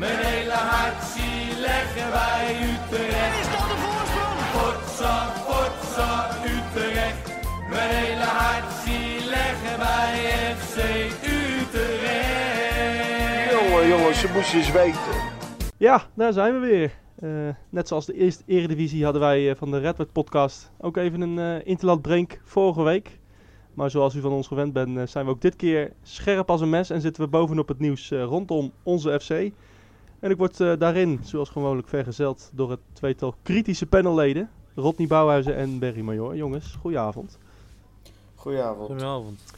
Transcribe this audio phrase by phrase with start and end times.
[0.00, 3.40] Mijn hele hart zie leggen wij Utrecht.
[3.40, 4.38] Is dat de voorsprong?
[4.56, 5.14] Potsa,
[5.46, 6.10] potsa,
[6.44, 7.24] Utrecht.
[7.70, 10.14] Mijn hele hart zie leggen wij
[10.56, 10.76] FC
[11.38, 12.40] Utrecht.
[13.50, 15.14] Jongen, jongens, ze moesten eens weten.
[15.76, 16.92] Ja, daar zijn we weer.
[17.20, 21.20] Eh, net zoals de eerste eredivisie hadden wij eh, van de Redwood podcast ook even
[21.20, 23.18] een eh interland break vorige week.
[23.74, 26.70] Maar zoals u van ons gewend bent, zijn we ook dit keer scherp als een
[26.70, 29.52] mes en zitten we bovenop het nieuws eh, rondom onze FC.
[30.20, 34.50] En ik word eh, daarin, zoals gewoonlijk, vergezeld door het tweetal kritische panelleden.
[34.74, 36.36] Rodney Bouwhuizen en Berry Major.
[36.36, 37.38] Jongens, goedenavond.
[38.34, 38.86] Goedenavond.
[38.86, 39.54] Goedenavond.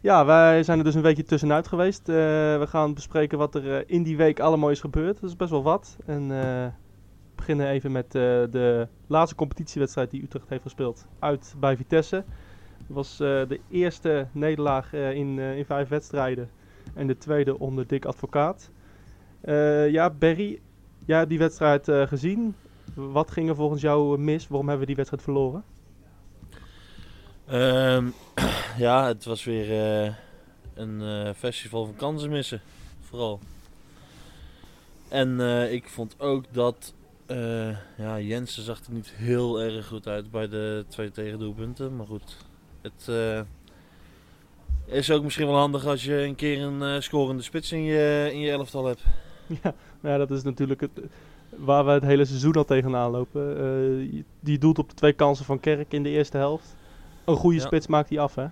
[0.00, 2.08] Ja, wij zijn er dus een weekje tussenuit geweest.
[2.08, 2.14] Eh,
[2.58, 5.20] we gaan bespreken wat er eh, in die week allemaal is gebeurd.
[5.20, 5.96] Dat is best wel wat.
[6.06, 6.70] En eh, we
[7.34, 8.12] beginnen even met eh,
[8.50, 11.06] de laatste competitiewedstrijd die Utrecht heeft gespeeld.
[11.18, 12.24] Uit bij Vitesse.
[12.88, 16.50] Dat was eh, de eerste nederlaag eh, in, eh, in vijf wedstrijden.
[16.94, 18.70] En de tweede onder Dick Advocaat.
[19.40, 20.14] Eh, ja,
[21.08, 22.54] jij hebt die wedstrijd eh, gezien.
[22.94, 24.48] Wat ging er volgens jou mis?
[24.48, 25.64] Waarom hebben we die wedstrijd verloren?
[27.46, 28.06] Ehm,
[28.86, 29.70] ja, het was weer
[30.04, 30.14] eh,
[30.74, 32.60] een festival van kansen missen.
[33.00, 33.40] Vooral.
[35.08, 35.40] En
[35.72, 36.94] ik vond ook dat
[37.26, 41.96] eh, ja, Jensen zag er niet heel erg goed uit bij de twee tegendoelpunten.
[41.96, 42.36] Maar goed,
[42.82, 43.10] het
[44.86, 48.38] is ook misschien wel handig als je een keer een scorende spits in je, in
[48.38, 49.02] je elftal hebt.
[49.62, 50.90] Ja, ja, dat is natuurlijk het,
[51.56, 53.56] waar we het hele seizoen al tegenaan lopen.
[53.58, 56.76] Eh, die doelt op de twee kansen van Kerk in de eerste helft.
[57.24, 57.64] Een goede Ja.
[57.66, 58.46] spits maakt hij af, hè?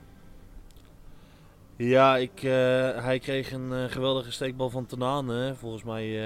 [1.76, 2.50] Ja, ik, eh,
[3.04, 5.54] hij kreeg een eh, geweldige steekbal van Tanane.
[5.54, 6.20] Volgens mij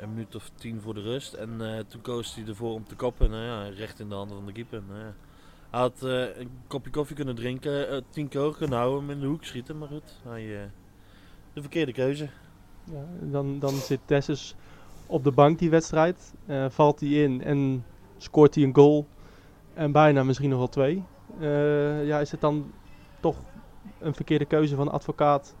[0.00, 1.32] een minuut of tien voor de rust.
[1.32, 3.30] En toen koos hij ervoor om te koppen.
[3.30, 4.82] Nou ja, recht in de handen van de keeper.
[4.88, 5.14] Nou ja.
[5.70, 6.02] Hij had
[6.38, 9.78] een kopje koffie kunnen drinken, tien keer hoog kunnen houden, hem in de hoek schieten.
[9.78, 10.70] Maar goed, hij,
[11.52, 12.28] de verkeerde keuze.
[12.84, 14.56] Ja, dan, dan zit Dessus
[15.06, 16.34] op de bank die wedstrijd.
[16.46, 17.84] Eh, valt hij in en
[18.16, 19.06] scoort hij een goal.
[19.74, 21.04] En bijna misschien nog wel twee.
[21.40, 22.72] Eh, ja, is het dan
[23.20, 23.36] toch
[23.98, 25.54] een verkeerde keuze van advocaat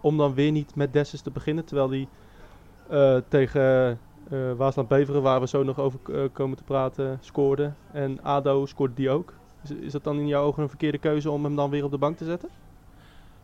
[0.00, 1.64] om dan weer niet met Dessus te beginnen?
[1.64, 2.08] Terwijl hij
[2.88, 3.98] eh, tegen
[4.30, 5.98] eh Waasland Beveren, waar we zo nog over
[6.32, 7.72] komen te praten, scoorde.
[7.92, 9.34] En ADO scoorde die ook.
[9.62, 11.90] Is, is dat dan in jouw ogen een verkeerde keuze om hem dan weer op
[11.90, 12.48] de bank te zetten?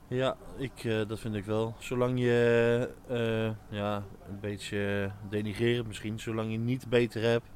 [0.09, 1.75] Ja, ik, eh, dat vind ik wel.
[1.79, 7.47] Zolang je, eh, ja, een beetje denigrerend misschien, zolang je niet beter hebt,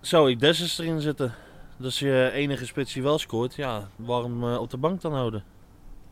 [0.00, 1.34] zou ik Dessus erin zetten.
[1.76, 3.54] Dat is je enige spits die wel scoort.
[3.54, 5.44] Ja, waarom eh, op de bank dan houden?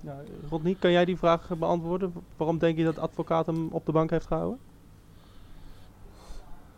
[0.01, 0.17] Ja,
[0.51, 2.15] Rodney, kan jij die vraag beantwoorden?
[2.37, 4.59] Waarom denk je dat de advocaat hem op de bank heeft gehouden?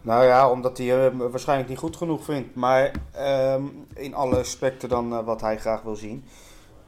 [0.01, 2.55] Nou ja, omdat hij hem waarschijnlijk niet goed genoeg vindt.
[2.55, 6.25] Maar ehm, in alle aspecten dan wat hij graag wil zien.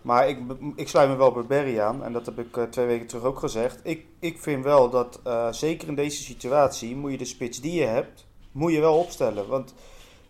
[0.03, 0.39] Maar ik,
[0.77, 2.05] ik sluit me wel bij Berry aan.
[2.05, 3.81] En dat heb ik eh, twee weken terug ook gezegd.
[3.83, 7.73] Ik, ik vind wel dat, eh, zeker in deze situatie, moet je de spits die
[7.73, 9.49] je hebt, moet je wel opstellen.
[9.49, 9.75] Want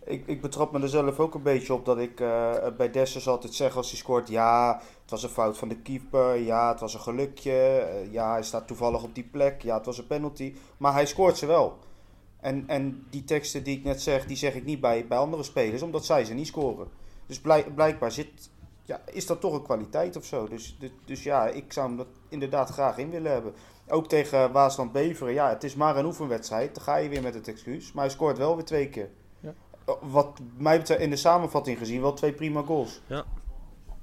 [0.05, 3.27] ik, ik betrap me er zelf ook een beetje op dat ik eh, bij Dessers
[3.27, 4.29] altijd zeg als hij scoort...
[4.29, 6.35] Ja, het was een fout van de keeper.
[6.35, 7.87] Ja, het was een gelukje.
[8.11, 9.61] ja, hij staat toevallig op die plek.
[9.61, 10.55] Ja, het was een penalty.
[10.77, 11.77] Maar hij scoort ze wel.
[12.41, 15.43] En, en die teksten die ik net zeg, die zeg ik niet bij, bij andere
[15.43, 16.87] spelers, omdat zij ze niet scoren.
[17.25, 18.49] Dus blijk, blijkbaar zit,
[18.83, 20.47] ja, is dat toch een kwaliteit of zo.
[20.47, 23.53] Dus, dus, dus ja, ik zou hem dat inderdaad graag in willen hebben.
[23.87, 26.75] Ook tegen Waasland Beveren, ja, het is maar een oefenwedstrijd.
[26.75, 27.91] Dan ga je weer met het excuus.
[27.91, 29.09] Maar hij scoort wel weer twee keer.
[29.39, 29.53] Ja.
[30.01, 33.01] Wat mij betreft in de samenvatting gezien wel twee prima goals.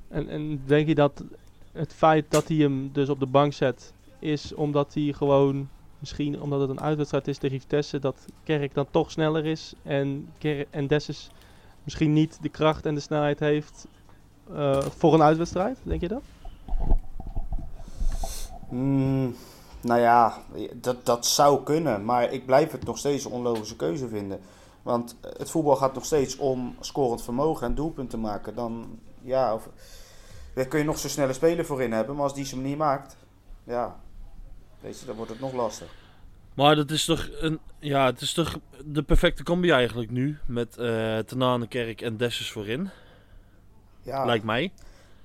[0.08, 1.24] En, en denk je dat
[1.72, 5.68] het feit dat hij hem dus op de bank zet, is omdat hij gewoon,
[5.98, 10.28] misschien omdat het een uitwedstrijd is tegen Vitesse, dat Kerk dan toch sneller is en,
[10.38, 11.30] Ker en Dessus
[11.84, 13.86] misschien niet de kracht en de snelheid heeft
[14.54, 15.78] eh, voor een uitwedstrijd?
[15.82, 16.22] Denk je dat?
[18.70, 19.36] Mm,
[19.80, 20.38] nou ja,
[20.74, 22.04] dat, dat zou kunnen.
[22.04, 24.40] Maar ik blijf het nog steeds een onlogische keuze vinden.
[24.82, 28.54] Want het voetbal gaat nog steeds om scorend vermogen en doelpunten maken.
[28.54, 29.68] Dan, ja, of,
[30.54, 32.14] daar kun je nog zo snelle speler voor in hebben.
[32.14, 33.16] Maar als die ze niet maakt,
[33.64, 34.00] ja,
[34.80, 35.88] weet je, dan wordt het nog lastig.
[36.54, 40.38] Maar dat is toch een, ja, het is toch de perfecte combi eigenlijk nu.
[40.46, 42.90] Met eh Tanane, Kerk en Dessus voorin.
[44.08, 44.72] Ja, Lijkt mij.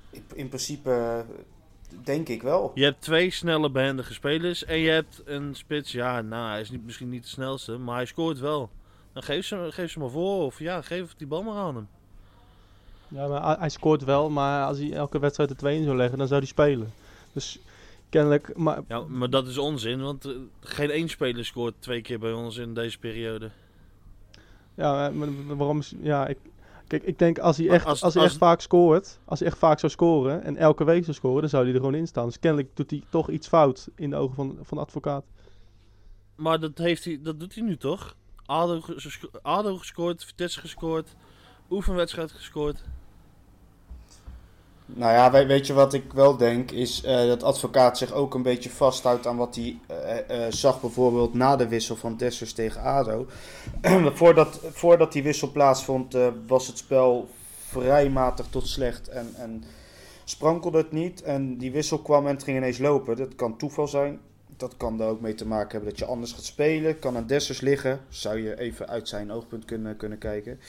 [0.09, 1.19] in, in principe eh,
[2.03, 2.71] denk ik wel.
[2.75, 4.65] Je hebt twee snelle behendige spelers.
[4.65, 5.91] En je hebt een spits.
[5.91, 7.77] Ja, nou, hij is niet, misschien niet de snelste.
[7.77, 8.69] Maar hij scoort wel.
[9.13, 10.45] Dan geef ze, geef ze maar voor.
[10.45, 11.87] Of ja, geef die bal maar aan hem.
[13.07, 16.17] Ja, maar hij- scoort wel, maar als hij elke wedstrijd er twee in zou leggen,
[16.17, 16.93] dan zou hij spelen.
[17.33, 17.59] Dus
[18.09, 20.01] kennelijk, maar Ja, maar dat is onzin.
[20.01, 23.49] Want eh, geen één speler scoort twee keer bij ons in deze periode.
[24.75, 25.81] Ja, maar maar waarom.
[26.01, 26.37] Ja, ik,
[26.97, 29.47] kijk, ik denk als hij echt, als, als- hij als- echt vaak scoort, als hij
[29.47, 32.07] echt vaak zou scoren en elke week zou scoren, dan zou hij er gewoon in
[32.07, 32.25] staan.
[32.25, 35.25] Dus kennelijk doet hij toch iets fout in de ogen van, van de advocaat.
[36.35, 38.15] maar dat, heeft hij, dat doet hij nu toch?
[38.45, 38.81] ADO,
[39.41, 41.15] ADO gescoord, Vitesse gescoord,
[41.69, 42.83] oefenwedstrijd gescoord.
[44.85, 48.33] Nou ja, we- weet je wat ik wel denk, is eh, dat advocaat zich ook
[48.33, 52.53] een beetje vasthoudt aan wat hij eh, eh, zag bijvoorbeeld na de wissel van Dessers
[52.53, 53.25] tegen ADO.
[54.13, 57.29] voordat, voordat die wissel plaatsvond was het spel
[57.67, 59.63] vrij matig tot slecht en, en
[60.23, 61.21] sprankelde het niet.
[61.21, 63.15] En die wissel kwam en het ging ineens lopen.
[63.17, 64.19] Dat kan toeval zijn.
[64.57, 66.99] Dat kan er ook mee te maken hebben dat je anders gaat spelen.
[66.99, 67.99] Kan aan Dessers liggen.
[68.09, 70.59] Zou je even uit zijn oogpunt kunnen, kunnen kijken.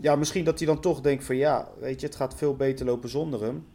[0.00, 2.86] Ja, misschien dat hij dan toch denkt van ja, weet je, het gaat veel beter
[2.86, 3.66] lopen zonder hem.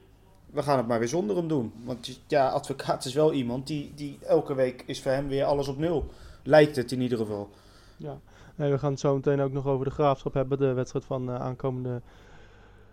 [0.46, 1.74] We gaan het maar weer zonder hem doen.
[1.84, 5.68] Want ja, advocaat is wel iemand die, die elke week is voor hem weer alles
[5.68, 6.06] op nul.
[6.44, 7.50] Lijkt het in ieder geval.
[7.98, 8.20] Ja,
[8.56, 10.58] we gaan het zo meteen ook nog over de graafschap hebben.
[10.58, 12.02] De wedstrijd van eh, aankomende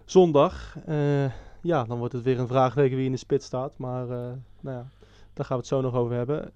[0.05, 0.77] zondag.
[0.87, 1.25] Eh,
[1.61, 3.79] ja, dan wordt het weer een vraagteken wie in de spits staat.
[3.79, 4.91] Maar eh, nou ja,
[5.33, 6.53] daar gaan we het zo nog over hebben.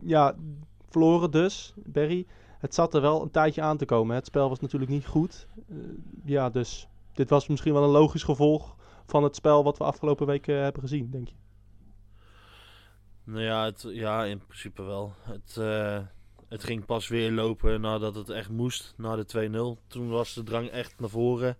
[0.00, 0.34] Ja,
[0.88, 2.26] verloren dus, Berry.
[2.58, 4.14] Het zat er wel een tijdje aan te komen.
[4.14, 5.46] Het spel was natuurlijk niet goed.
[5.68, 5.76] Eh,
[6.24, 8.76] ja, dus dit was misschien wel een logisch gevolg
[9.06, 11.34] van het spel wat we afgelopen weken eh, hebben gezien, denk je.
[13.24, 15.12] Nou ja, het, ja in principe wel.
[15.20, 15.98] Het, eh,
[16.48, 19.78] het ging pas weer lopen nadat het echt moest, na de 2-0.
[19.86, 21.56] Toen was de drang echt naar voren.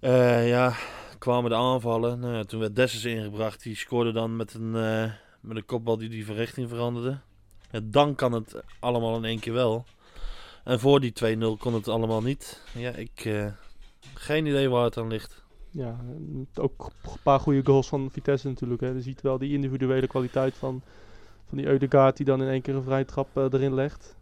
[0.00, 0.74] Ja,
[1.18, 2.20] kwamen de aanvallen.
[2.20, 3.62] Nou toen werd Dessers ingebracht.
[3.62, 4.70] Die scoorde dan met een,
[5.40, 7.18] met een kopbal die die van richting veranderde.
[7.70, 9.84] Ja, dan kan het allemaal in één keer wel.
[10.64, 12.62] En voor die 2-0 kon het allemaal niet.
[12.72, 13.24] Ja, ik...
[13.24, 13.46] eh,
[14.14, 15.42] geen idee waar het aan ligt.
[15.70, 15.96] Ja,
[16.54, 18.80] ook een paar goede goals van Vitesse natuurlijk.
[18.80, 18.88] Hè.
[18.88, 20.82] Je ziet wel die individuele kwaliteit van,
[21.48, 24.16] van die Eudegaard die dan in één keer een vrije trap eh, erin legt.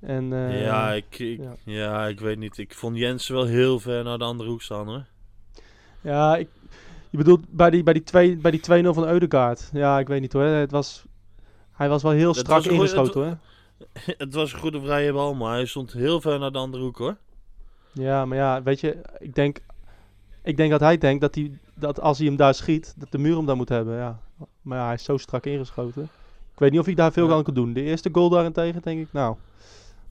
[0.00, 1.54] En, eh, ja, ik, ik, ja.
[1.64, 2.06] ja.
[2.06, 2.58] ik weet niet.
[2.58, 5.04] Ik vond Jensen wel heel ver naar de andere hoek staan hoor.
[6.00, 6.48] ja ik,
[7.10, 9.70] je bedoelt bij die, bij die, twee, bij die 2-0 van Eudegaard.
[9.72, 10.42] Ja, ik weet niet hoor.
[10.42, 11.04] Het was,
[11.72, 13.38] hij was wel heel strak ingeschoten hoor.
[14.24, 16.98] het was een goede vrije bal, maar hij stond heel ver naar de andere hoek
[16.98, 17.16] hoor.
[17.92, 19.58] Ja, maar ja, weet je, ik denk,
[20.42, 23.18] ik denk dat hij denkt dat, hij, dat als hij hem daar schiet, dat de
[23.18, 23.96] muur hem dan moet hebben.
[23.96, 24.20] Ja.
[24.62, 26.02] Maar ja, hij is zo strak ingeschoten.
[26.52, 27.34] Ik weet niet of hij daar veel Ja.
[27.34, 27.72] aan kan doen.
[27.72, 29.36] De eerste goal daarentegen, denk ik, nou,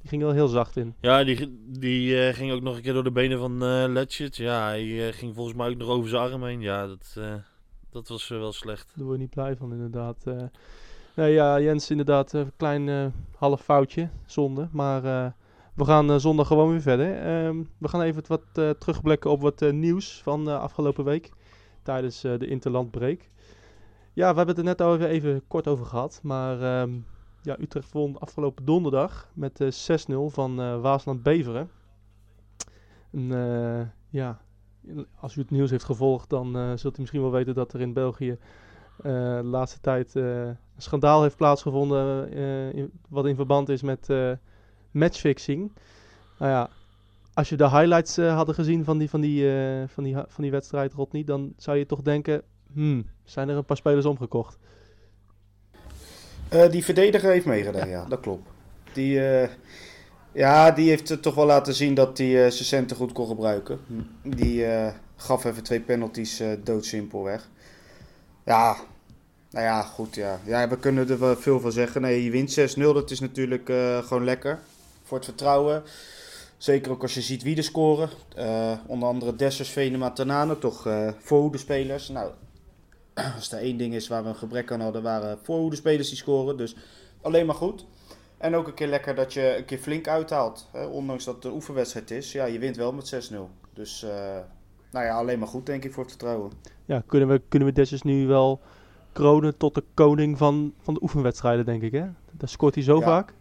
[0.01, 0.95] die ging wel heel zacht in.
[0.99, 3.57] Ja, die, die eh, ging ook nog een keer door de benen van
[3.91, 4.35] Letchit.
[4.35, 6.61] Ja, hij eh, ging volgens mij ook nog over zijn arm heen.
[6.61, 7.17] Ja, dat,
[7.91, 8.91] dat was wel slecht.
[8.95, 10.23] Daar word je niet blij van, inderdaad.
[11.15, 11.23] Eh.
[11.23, 13.05] nee, ja, Jens, inderdaad, een klein eh,
[13.37, 14.67] half foutje, zonde.
[14.71, 15.31] Maar eh,
[15.75, 17.17] we gaan eh, zondag gewoon weer verder.
[17.17, 21.31] Ehm, we gaan even wat eh, terugblikken op wat eh, nieuws van eh, afgelopen week.
[21.83, 23.29] Tijdens eh, de interlandbreak.
[24.13, 26.19] Ja, we hebben het er net al even, kort over gehad.
[26.23, 26.91] Maar ehm,
[27.41, 31.69] ja, Utrecht won afgelopen donderdag met eh 6-0 van eh Waasland Beveren.
[33.11, 34.41] En, eh, ja,
[35.19, 37.81] als u het nieuws heeft gevolgd, dan eh, zult u misschien wel weten dat er
[37.81, 38.37] in België
[38.97, 42.33] eh, de laatste tijd eh, schandaal heeft plaatsgevonden.
[42.33, 44.31] eh, in- wat in verband is met eh,
[44.91, 45.71] matchfixing.
[46.39, 46.69] Nou ja,
[47.33, 49.45] als je de highlights eh, hadden gezien van die, van, die,
[49.87, 52.41] van, die, van die wedstrijd, Rodney, dan zou je toch denken:
[52.73, 54.57] hmm, zijn er een paar spelers omgekocht?
[56.71, 58.05] Die verdediger heeft meegedaan, ja.
[58.05, 58.49] dat klopt.
[58.93, 59.19] Die,
[60.31, 63.79] ja, die heeft toch wel laten zien dat hij eh, zijn centen goed kon gebruiken.
[64.23, 64.65] Die
[65.15, 67.49] gaf even twee penalties eh doodsimpel weg.
[68.45, 68.75] Ja,
[69.53, 70.15] nou ja, goed.
[70.15, 70.39] Ja.
[70.45, 72.01] ja, we kunnen er wel veel van zeggen.
[72.01, 74.59] Nee, je wint 6-0, dat is natuurlijk eh, gewoon lekker.
[75.03, 75.83] Voor het vertrouwen.
[76.57, 78.09] Zeker ook als je ziet wie er scoren.
[78.35, 82.09] Eh, onder andere Dessers, Venema, Tanane, toch eh voorhoedespelers.
[82.09, 82.31] Nou,
[83.35, 86.57] als er één ding is waar we een gebrek aan hadden, waren voorhoedespelers die scoren.
[86.57, 86.75] Dus
[87.21, 87.85] alleen maar goed.
[88.37, 90.69] En ook een keer lekker dat je een keer flink uithaalt.
[90.71, 90.85] Hè?
[90.85, 92.31] Ondanks dat het een oefenwedstrijd is.
[92.31, 93.37] Ja, je wint wel met 6-0.
[93.73, 94.05] Dus,
[94.91, 96.51] nou ja, alleen maar goed denk ik voor het vertrouwen.
[96.85, 98.61] Ja, kunnen we, kunnen we Dessus nu wel
[99.13, 101.91] kronen tot de koning van, van de oefenwedstrijden, denk ik.
[101.91, 102.05] Hè?
[102.31, 103.05] Daar scoort hij zo Ja.
[103.05, 103.33] vaak.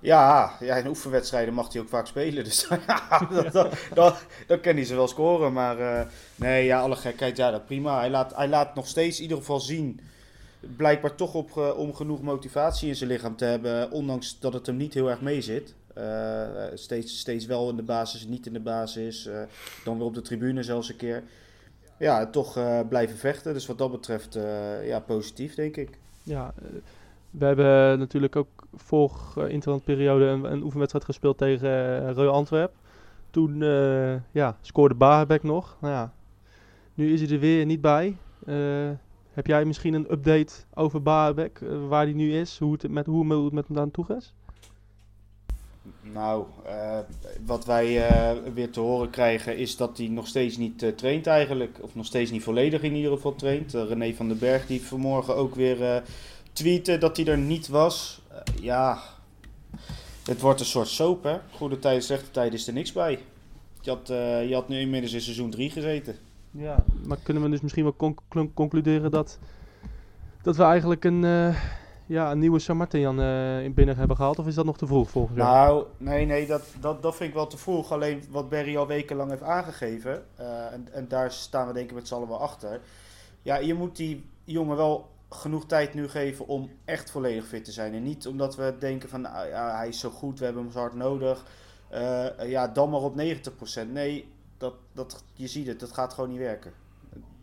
[0.00, 2.44] Ja, ja, in oefenwedstrijden mag hij ook vaak spelen.
[2.44, 5.52] Dus ja, dat, dat, dat- dan kan hij ze wel scoren.
[5.52, 7.98] Maar eh, nee, ja, alle gekheid, ja, dat prima.
[7.98, 10.00] Hij laat, hij laat nog steeds in ieder geval zien.
[10.76, 13.90] Blijkbaar toch op, ge- om genoeg motivatie in zijn lichaam te hebben.
[13.90, 15.74] Ondanks dat het hem niet heel erg mee zit.
[15.94, 16.42] Eh,
[16.74, 19.26] steeds, steeds wel in de basis, niet in de basis.
[19.26, 19.42] eh,
[19.84, 21.22] dan weer op de tribune zelfs een keer.
[21.96, 23.52] Ja, toch eh, blijven vechten.
[23.52, 25.98] Dus wat dat betreft, eh, ja, positief denk ik.
[26.22, 26.68] Ja, eh,
[27.30, 31.68] we hebben natuurlijk ook vorige interlandperiode een, een oefenwedstrijd gespeeld tegen
[32.02, 32.72] uh, Royal Antwerp.
[33.30, 33.58] Toen
[34.30, 35.76] ja, scoorde Baerbeck nog.
[35.80, 36.12] Nou ja,
[36.94, 38.16] nu is hij er weer niet bij.
[39.32, 43.06] Heb jij misschien een update over Baerbeck, uh, waar hij nu is, hoe het met,
[43.06, 44.34] hoe het met hem aan is?
[46.00, 46.98] Nou, uh,
[47.46, 51.26] wat wij uh, weer te horen krijgen is dat hij nog steeds niet uh, traint
[51.26, 51.78] eigenlijk.
[51.80, 53.72] Of nog steeds niet volledig in ieder geval traint.
[53.72, 56.02] René van den Berg die vanmorgen ook weer
[56.52, 58.22] tweette dat hij er niet was.
[58.28, 58.98] eh, ja,
[60.24, 61.36] het wordt een soort soap, hè.
[61.50, 63.18] Goede tijden, slechte tijden is er niks bij.
[63.80, 66.16] Je had, eh, je had nu inmiddels in seizoen 3 gezeten.
[66.50, 68.20] Ja, maar kunnen we dus misschien wel conc-
[68.54, 69.38] concluderen dat,
[70.42, 71.56] dat we eigenlijk een, eh,
[72.06, 74.38] ja, een nieuwe Samartian eh in binnen hebben gehaald?
[74.38, 75.48] Of is dat nog te vroeg volgens jou?
[75.48, 77.92] Nou, nee, nee, dat, dat, dat vind ik wel te vroeg.
[77.92, 81.94] Alleen wat Barry al wekenlang heeft aangegeven, eh, en, en daar staan we denk ik
[81.94, 82.80] met z'n allen wel achter.
[83.42, 87.72] Ja, je moet die jongen wel genoeg tijd nu geven om echt volledig fit te
[87.72, 87.94] zijn.
[87.94, 90.72] En niet omdat we denken van, nou, ja, hij is zo goed, we hebben hem
[90.72, 91.44] zo hard nodig.
[91.88, 93.92] Eh, ja, dan maar op 90%.
[93.92, 96.72] Nee, dat, dat, je ziet het, dat gaat gewoon niet werken.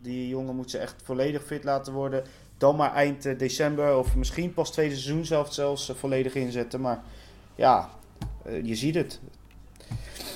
[0.00, 2.24] Die jongen moet ze echt volledig fit laten worden.
[2.62, 6.80] Dan maar eind eh, december of misschien pas tweede seizoen zelf zelfs eh, volledig inzetten.
[6.80, 7.02] Maar
[7.54, 7.88] ja,
[8.44, 9.20] eh, je ziet het.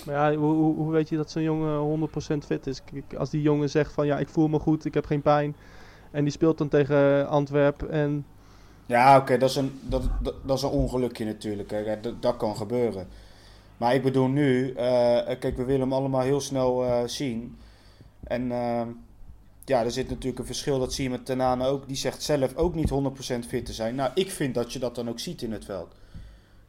[0.06, 2.08] Maar ja, hoe, hoe, weet je dat zo'n jongen
[2.42, 2.82] 100% fit is?
[3.18, 5.56] Als die jongen zegt van ja, ik voel me goed, ik heb geen pijn.
[6.10, 8.26] En die speelt dan tegen Antwerpen en
[8.86, 11.70] Ja, oké, dat, is een- dat, dat, dat is een ongelukje natuurlijk.
[11.70, 12.00] Hè.
[12.00, 13.08] Dat, dat kan gebeuren.
[13.76, 14.72] Maar ik bedoel nu,
[15.38, 17.56] kijk, we willen hem allemaal heel snel zien.
[18.22, 18.82] En eh,
[19.66, 20.78] ja, er zit natuurlijk een verschil.
[20.78, 21.86] Dat zie je met Tenane ook.
[21.86, 23.94] Die zegt zelf ook niet 100% fit te zijn.
[23.94, 25.94] Nou, ik vind dat je dat dan ook ziet in het veld.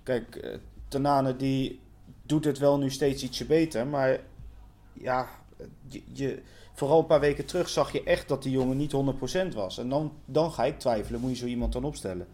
[0.03, 1.79] Kijk, eh, Tenane die
[2.21, 3.87] doet het wel nu steeds ietsje beter.
[3.87, 4.19] Maar
[4.93, 5.27] ja,
[5.87, 6.41] je, je,
[6.73, 8.93] vooral een paar weken terug zag je echt dat die jongen niet
[9.51, 9.77] 100% was.
[9.77, 12.27] En dan, dan ga ik twijfelen, moet je zo iemand dan opstellen?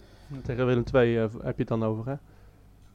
[0.43, 2.15] tegen Willem II eh, heb je het dan over hè?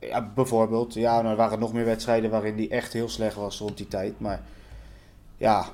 [0.07, 0.95] Ja, bijvoorbeeld.
[0.95, 3.89] Ja, nou, er waren nog meer wedstrijden waarin die echt heel slecht was rond die
[3.89, 4.21] tijd.
[4.21, 4.43] Maar
[5.37, 5.67] ja,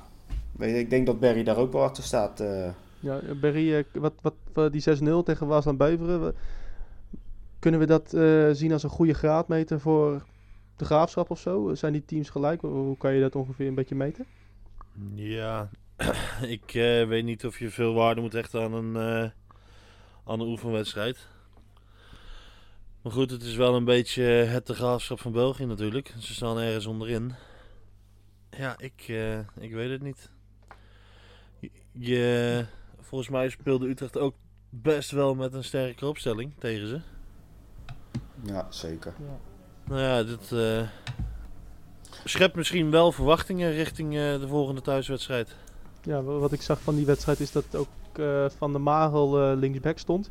[0.59, 2.39] ik denk dat Barry daar ook wel achter staat.
[2.39, 2.69] eh.
[2.99, 6.35] Ja, Berry, eh, wat, wat, wat die 6-0 tegen Waasland Beuveren,
[7.59, 10.23] kunnen we dat eh, zien als een goede graadmeter voor
[10.75, 11.75] de graafschap of zo?
[11.75, 12.61] Zijn die teams gelijk?
[12.61, 14.25] Hoe- kan je dat ongeveer een beetje meten?
[15.13, 15.69] Ja,
[16.57, 19.29] ik eh, weet niet of je veel waarde moet hechten aan een, eh,
[20.25, 21.27] aan een oefenwedstrijd.
[23.01, 26.13] Maar goed, het is wel een beetje het de graafschap van België natuurlijk.
[26.19, 27.33] Ze staan ergens onderin.
[28.57, 30.29] Ja, ik, eh, ik weet het niet.
[31.91, 32.65] Je,
[32.99, 34.35] volgens mij speelde Utrecht ook
[34.69, 36.99] best wel met een sterke opstelling tegen ze.
[38.43, 39.13] ja, zeker.
[39.83, 40.87] Nou ja, dit eh,
[42.23, 45.55] schept misschien wel verwachtingen richting eh, de volgende thuiswedstrijd.
[46.03, 49.41] Ja, wa- wat ik zag van die wedstrijd is dat ook eh, Van der Magel
[49.51, 50.29] eh, linksback stond.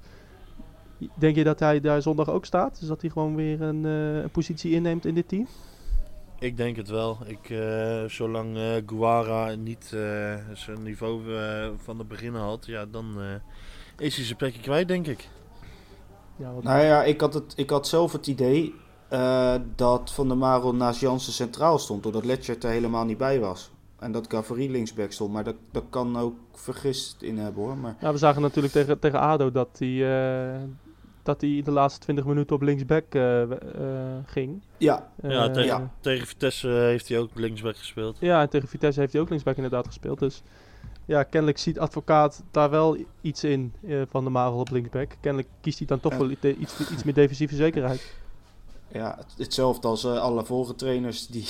[1.14, 2.78] Denk je dat hij daar zondag ook staat?
[2.78, 5.46] Dus dat hij gewoon weer een, eh, een positie inneemt in dit team?
[6.44, 7.18] Ik denk het wel.
[7.26, 11.22] Ik, eh, zolang eh Guara niet eh, zijn niveau
[11.76, 15.28] van het begin had, ja, dan eh, is hij zijn plekje kwijt, denk ik.
[16.36, 18.74] Ja, wat- Nou ja, ik had, het, ik had zelf het idee
[19.08, 22.02] eh, dat Van der Marel naast Jansen centraal stond.
[22.02, 23.70] Doordat Letchert er helemaal niet bij was.
[23.98, 25.32] En dat Gavri linksback stond.
[25.32, 27.76] Maar dat, dat kan ook vergist in hebben hoor.
[27.76, 30.16] Maar Ja, we zagen natuurlijk tegen, tegen ADO dat hij,
[30.54, 30.60] eh,
[31.24, 33.48] dat hij in de laatste 20 minuten op linksback eh, eh,
[34.26, 34.62] ging.
[34.78, 35.90] ja, ja, Eh, tegen, ja.
[36.00, 38.16] tegen Vitesse heeft hij ook linksback gespeeld.
[38.20, 40.18] Ja, en tegen Vitesse heeft hij ook linksback inderdaad gespeeld.
[40.18, 40.42] Dus
[41.04, 45.10] ja, kennelijk ziet advocaat daar wel iets in eh, van de Marel op linksback.
[45.20, 48.12] Kennelijk kiest hij dan toch wel iets, iets meer defensieve zekerheid.
[48.88, 51.26] ja het- hetzelfde als alle vorige trainers.
[51.26, 51.46] Die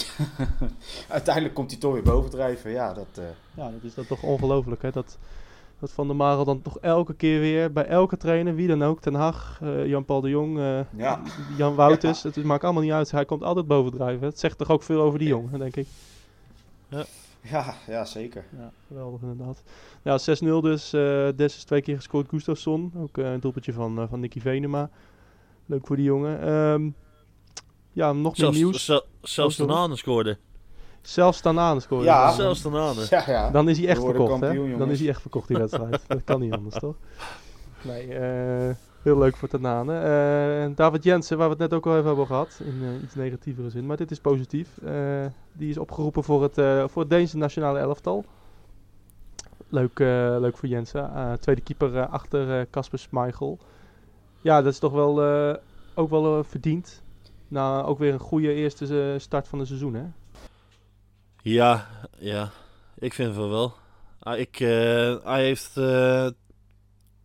[1.09, 2.71] Uiteindelijk komt hij toch weer bovendrijven.
[2.71, 3.07] Ja, dat...
[3.15, 4.91] eh, Ja, dat is dan toch ongelooflijk hè.
[4.91, 5.19] Dat,
[5.85, 9.01] dat Van der Marel dan toch elke keer weer bij elke trainer, wie dan ook,
[9.01, 11.21] Ten Hag, eh, Jan-Paul de Jong, eh, Ja.
[11.57, 12.23] Jan Wouters.
[12.23, 13.11] Het maakt allemaal niet uit.
[13.11, 14.27] Hij komt altijd bovendrijven.
[14.27, 15.87] Het zegt toch ook veel over die jongen, denk ik.
[17.41, 18.45] ja, ja, zeker.
[18.59, 19.63] Ja, geweldig inderdaad.
[20.03, 20.93] Ja, 6-0 dus.
[20.93, 22.29] eh Des is twee keer gescoord.
[22.29, 22.93] Gustafsson.
[22.97, 24.91] Ook eh, een doelpuntje van, eh, van Nicky Venema.
[25.67, 26.41] Leuk voor die jongen.
[26.41, 26.89] Ehm,
[27.93, 28.85] ja, nog meer Zelfs, nieuws.
[28.85, 30.39] zel- zelfs Oh, scoorde.
[31.09, 32.05] Zelfs Tanane scoorde.
[32.05, 32.27] Ja.
[32.27, 33.07] Dan- Zelfs Tanane.
[33.11, 33.51] Ja, ja.
[33.51, 34.39] Dan is hij echt verkocht, hè?
[34.41, 34.93] kampioen, Dan jongens.
[34.93, 36.05] is hij echt verkocht, die wedstrijd.
[36.07, 36.95] dat kan niet anders, toch?
[37.83, 39.95] Nee, eh, heel leuk voor Tanane.
[39.99, 43.15] Eh, David Jensen, waar we het net ook al even hebben gehad, in eh, iets
[43.15, 44.69] negatievere zin, maar dit is positief.
[44.85, 44.93] Eh,
[45.53, 48.25] die is opgeroepen voor het, eh, voor het Deense nationale elftal.
[49.69, 50.07] Leuk, eh,
[50.41, 51.15] leuk voor Jensen.
[51.15, 53.59] Eh, tweede keeper achter eh, Casper Schmeichel.
[54.41, 55.55] Ja, dat is toch wel, eh,
[55.95, 57.03] ook wel verdiend.
[57.49, 60.05] Nou, ook weer een goede eerste start van het seizoen, hè?
[61.45, 61.87] Ja,
[62.19, 62.51] ja.
[62.99, 63.73] Ik vind het wel.
[64.19, 66.27] Ah, ik, eh, hij heeft eh,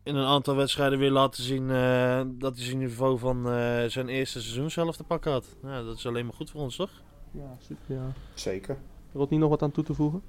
[0.03, 4.09] in een aantal wedstrijden weer laten zien eh, dat hij zijn niveau van eh, zijn
[4.09, 5.45] eerste seizoen zelf te pakken had.
[5.63, 6.89] Ja, dat is alleen maar goed voor ons, toch?
[7.31, 7.95] Ja, super.
[7.95, 8.11] Ja.
[8.33, 8.77] Zeker.
[9.13, 10.21] Rodney nog wat aan toe te voegen?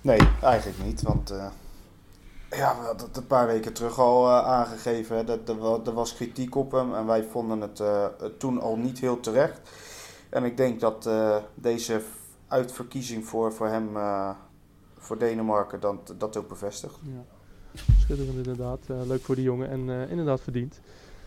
[0.00, 1.02] Nee, eigenlijk niet.
[1.02, 1.46] Want eh,
[2.50, 5.16] ja, we hadden het een paar weken terug al eh, aangegeven.
[5.16, 8.04] Hè, dat er, er was kritiek op hem en wij vonden het eh,
[8.38, 9.60] toen al niet heel terecht.
[10.30, 12.02] En ik denk dat eh, deze
[12.50, 14.30] uitverkiezing voor, voor hem, eh,
[14.98, 16.98] voor Denemarken, dat, dat ook bevestigt.
[17.02, 17.24] Ja.
[17.98, 18.80] Schitterend inderdaad.
[18.86, 20.80] Eh, leuk voor die jongen en eh, inderdaad verdiend.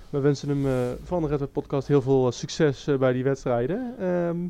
[0.10, 3.96] we wensen hem van de Red Web Podcast heel veel succes bij die wedstrijden.
[4.00, 4.48] Ehm,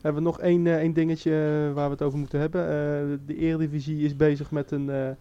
[0.00, 1.30] hebben we nog één, één dingetje
[1.74, 2.62] waar we het over moeten hebben.
[3.26, 5.16] De Eredivisie is bezig met een, een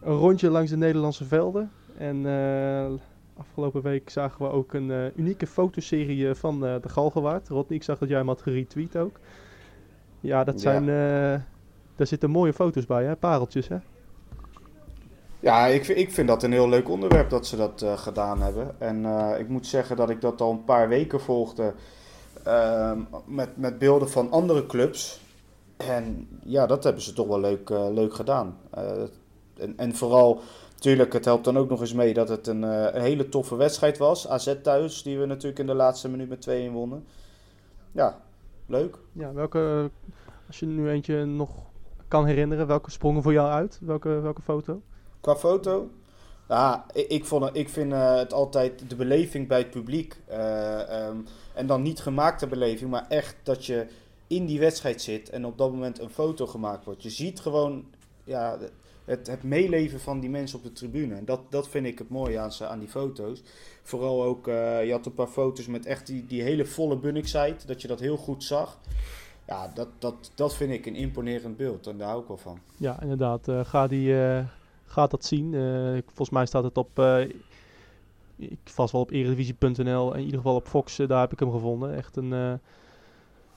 [0.00, 1.70] rondje langs de Nederlandse velden.
[1.96, 2.26] En
[3.36, 7.48] afgelopen week zagen we ook een unieke fotoserie van de Galgenwaard.
[7.48, 9.18] Rodney, ik zag dat jij hem had geretweet ook.
[10.20, 10.60] Ja, dat Ja.
[10.60, 10.82] zijn...
[10.88, 11.40] eh,
[11.96, 13.16] daar zitten mooie foto's bij, hè?
[13.16, 13.76] Pareltjes, hè?
[15.40, 18.42] Ja, ik, vind- ik vind dat een heel leuk onderwerp dat ze dat eh, gedaan
[18.42, 18.80] hebben.
[18.80, 21.74] En eh, ik moet zeggen dat ik dat al een paar weken volgde
[22.44, 25.20] ehm, met, met beelden van andere clubs.
[25.76, 28.56] En ja, dat hebben ze toch wel leuk, leuk gedaan.
[29.56, 30.40] En, en vooral,
[30.74, 33.98] natuurlijk, het helpt dan ook nog eens mee dat het een, een hele toffe wedstrijd
[33.98, 34.28] was.
[34.28, 37.04] AZ thuis, die we natuurlijk in de laatste minuut met 2-1 wonnen.
[37.92, 38.18] Ja,
[38.68, 38.98] leuk.
[39.12, 39.90] Ja, welke,
[40.46, 41.50] als je nu eentje nog
[42.08, 43.78] kan herinneren, welke sprongen voor jou uit?
[43.82, 44.82] Welke, welke foto?
[45.20, 45.90] Qua foto?
[46.48, 50.16] Ja, ik, ik, vond, ik vind eh, het altijd de beleving bij het publiek.
[50.26, 51.16] eh, ehm,
[51.54, 53.86] en dan niet gemaakte beleving, maar echt dat je
[54.26, 57.02] in die wedstrijd zit en op dat moment een foto gemaakt wordt.
[57.02, 57.84] Je ziet gewoon
[58.24, 58.58] ja,
[59.04, 61.14] het, het meeleven van die mensen op de tribune.
[61.14, 63.42] En dat, dat vind ik het mooie aan, aan die foto's.
[63.88, 67.66] Vooral ook, eh, je had een paar foto's met echt die, die hele volle Bunnik-site,
[67.66, 68.78] dat je dat heel goed zag.
[69.46, 72.58] Ja, dat, dat, dat vind ik een imponerend beeld en daar hou ik wel van.
[72.76, 73.48] Ja, inderdaad.
[73.48, 74.44] eh ga die, eh,
[74.84, 75.52] gaat dat zien.
[76.04, 76.98] Volgens mij staat het op,
[78.36, 80.14] ik, vast wel op eredivisie.nl.
[80.14, 81.94] In ieder geval op Fox, daar heb ik hem gevonden.
[81.96, 82.30] Echt een,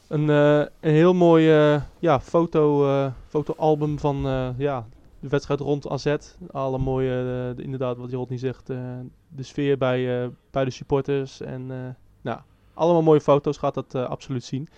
[0.07, 1.43] een, een heel mooi
[1.99, 2.87] ja, foto,
[3.27, 4.15] fotoalbum van
[4.57, 4.87] ja,
[5.21, 6.15] de wedstrijd rond AZ.
[6.51, 8.77] Alle mooie, eh, de- inderdaad wat Jorot niet zegt, eh,
[9.27, 11.41] de sfeer bij, eh, bij de supporters.
[11.41, 11.67] En
[12.21, 12.39] nou,
[12.73, 14.69] allemaal mooie foto's, gaat dat absoluut zien.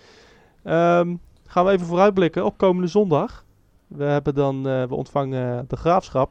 [0.62, 3.44] Ehm, gaan we even vooruitblikken op komende zondag.
[3.86, 6.30] We hebben dan, we ontvangen de graafschap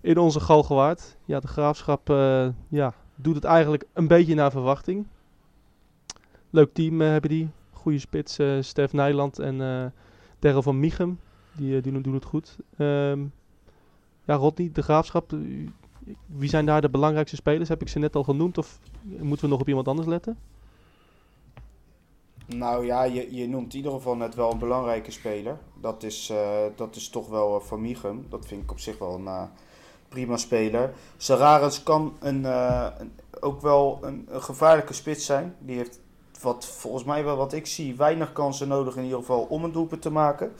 [0.00, 1.16] in onze Galgenwaard.
[1.24, 2.08] Ja, de graafschap
[2.68, 5.06] ja, doet het eigenlijk een beetje naar verwachting.
[6.50, 7.48] Leuk team hebben die.
[7.72, 9.92] Goede spits, Stef Nijland en
[10.38, 11.18] Daryl van Michem.
[11.52, 12.56] Die eh, doen, doen het goed.
[12.76, 13.20] Ehm,
[14.24, 15.32] ja, Rodney, de graafschap.
[15.32, 15.38] eh,
[16.26, 17.68] wie zijn daar de belangrijkste spelers?
[17.68, 20.38] Heb ik ze net al genoemd of moeten we nog op iemand anders letten?
[22.46, 25.58] Nou ja, je, je noemt in ieder geval net wel een belangrijke speler.
[25.80, 28.26] Dat is, eh, dat is toch wel Van Michum.
[28.28, 29.48] Dat vind ik op zich wel een
[30.08, 30.92] prima speler.
[31.16, 32.46] Sararis kan een,
[33.40, 35.54] ook wel een, een gevaarlijke spits zijn.
[35.58, 36.00] Die heeft
[36.42, 39.72] wat, volgens mij wel wat ik zie weinig kansen nodig in ieder geval om een
[39.72, 40.52] doelpunt te maken.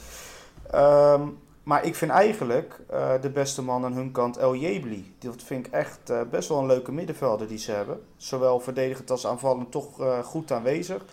[0.73, 1.29] Ehm,
[1.63, 5.15] maar ik vind eigenlijk eh, de beste man aan hun kant El Jebli.
[5.19, 8.01] Dat vind ik echt eh, best wel een leuke middenvelder die ze hebben.
[8.17, 11.05] Zowel verdedigend als aanvallend toch eh, goed aanwezig.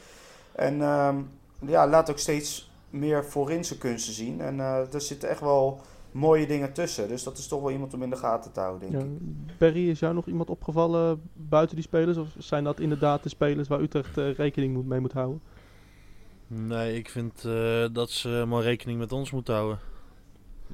[0.52, 1.16] En ehm,
[1.60, 4.42] ja, laat ook steeds meer voorin zijn kunsten zien.
[4.42, 7.08] En er zitten echt wel mooie dingen tussen.
[7.08, 9.58] Dus dat is toch wel iemand om in de gaten te houden, denk Ja, ik.
[9.58, 12.18] Barry, is jou nog iemand opgevallen buiten die spelers?
[12.18, 15.42] Of zijn dat inderdaad de spelers waar Utrecht rekening moet, mee moet houden?
[16.52, 19.80] Nee, ik vind eh, dat ze maar rekening met ons moeten houden.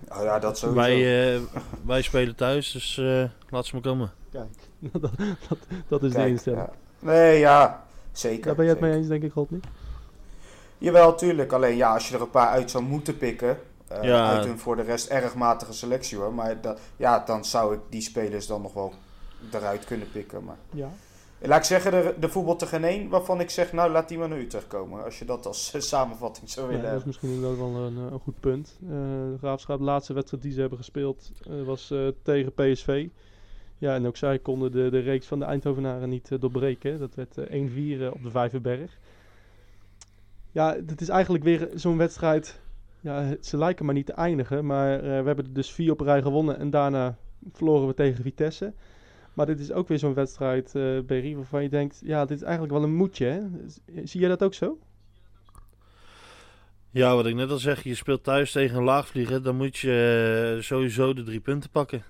[0.09, 0.81] Oh ja, dat sowieso.
[0.81, 1.41] Wij, eh,
[1.85, 4.11] wij spelen thuis, dus eh, laat ze maar komen.
[4.31, 4.47] dat,
[4.91, 5.57] dat,
[5.87, 6.61] dat is de Kijk, instelling.
[6.61, 6.71] ja.
[6.99, 8.45] Nee, ja, zeker.
[8.45, 9.59] Daar ben je het mee eens, denk ik, Rodney?
[10.77, 11.51] Jawel, tuurlijk.
[11.51, 13.57] Alleen ja, als je er een paar uit zou moeten pikken.
[13.87, 14.29] eh, Ja.
[14.29, 16.33] Uit een voor de rest erg matige selectie hoor.
[16.33, 18.93] Maar dat, ja, dan zou ik die spelers dan nog wel
[19.51, 20.43] eruit kunnen pikken.
[20.43, 20.89] Maar Ja.
[21.47, 24.29] Laat ik zeggen, de, de voetbal tegen één waarvan ik zeg, nou laat die maar
[24.29, 25.03] naar Utrecht komen.
[25.03, 28.11] Als je dat als samenvatting zou Ja, willen dat is misschien inderdaad wel een, eh,
[28.11, 28.77] een goed punt.
[28.83, 33.07] Eh de Graafschap, de laatste wedstrijd die ze hebben gespeeld, eh, was tegen PSV.
[33.77, 36.99] Ja, en ook zij konden de, de reeks van de Eindhovenaren niet doorbreken.
[36.99, 38.99] Dat werd eh, 1-4 eh, op de Vijverberg.
[40.51, 42.59] Ja, het is eigenlijk weer zo'n wedstrijd.
[43.01, 44.65] Ja, ze lijken maar niet te eindigen.
[44.65, 46.59] Maar we hebben er dus vier op rij gewonnen.
[46.59, 47.17] En daarna
[47.51, 48.73] verloren we tegen Vitesse.
[49.35, 52.01] Maar dit is ook weer zo'n wedstrijd, eh Berry, waarvan je denkt...
[52.03, 53.41] Ja, dit is eigenlijk wel een moedje, hè?
[54.03, 54.77] Zie jij dat ook zo?
[56.95, 60.55] Ja, wat ik net al zeg, je speelt thuis tegen een laagvlieger, dan moet je
[60.55, 62.03] eh, sowieso de drie punten pakken.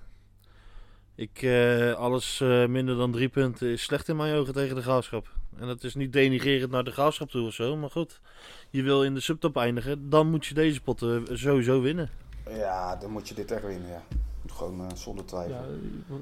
[1.14, 4.82] Ik, eh, alles eh, minder dan drie punten is slecht in mijn ogen tegen de
[4.82, 5.28] graafschap.
[5.58, 8.20] En dat is niet denigrerend naar de graafschap toe of zo, maar goed.
[8.70, 12.10] Je wil in de subtop eindigen, dan moet je deze potten sowieso winnen.
[12.48, 14.02] Ja, dan moet je dit echt winnen, ja.
[14.56, 15.54] Gewoon eh, zonder twijfel.
[15.54, 15.62] Ja,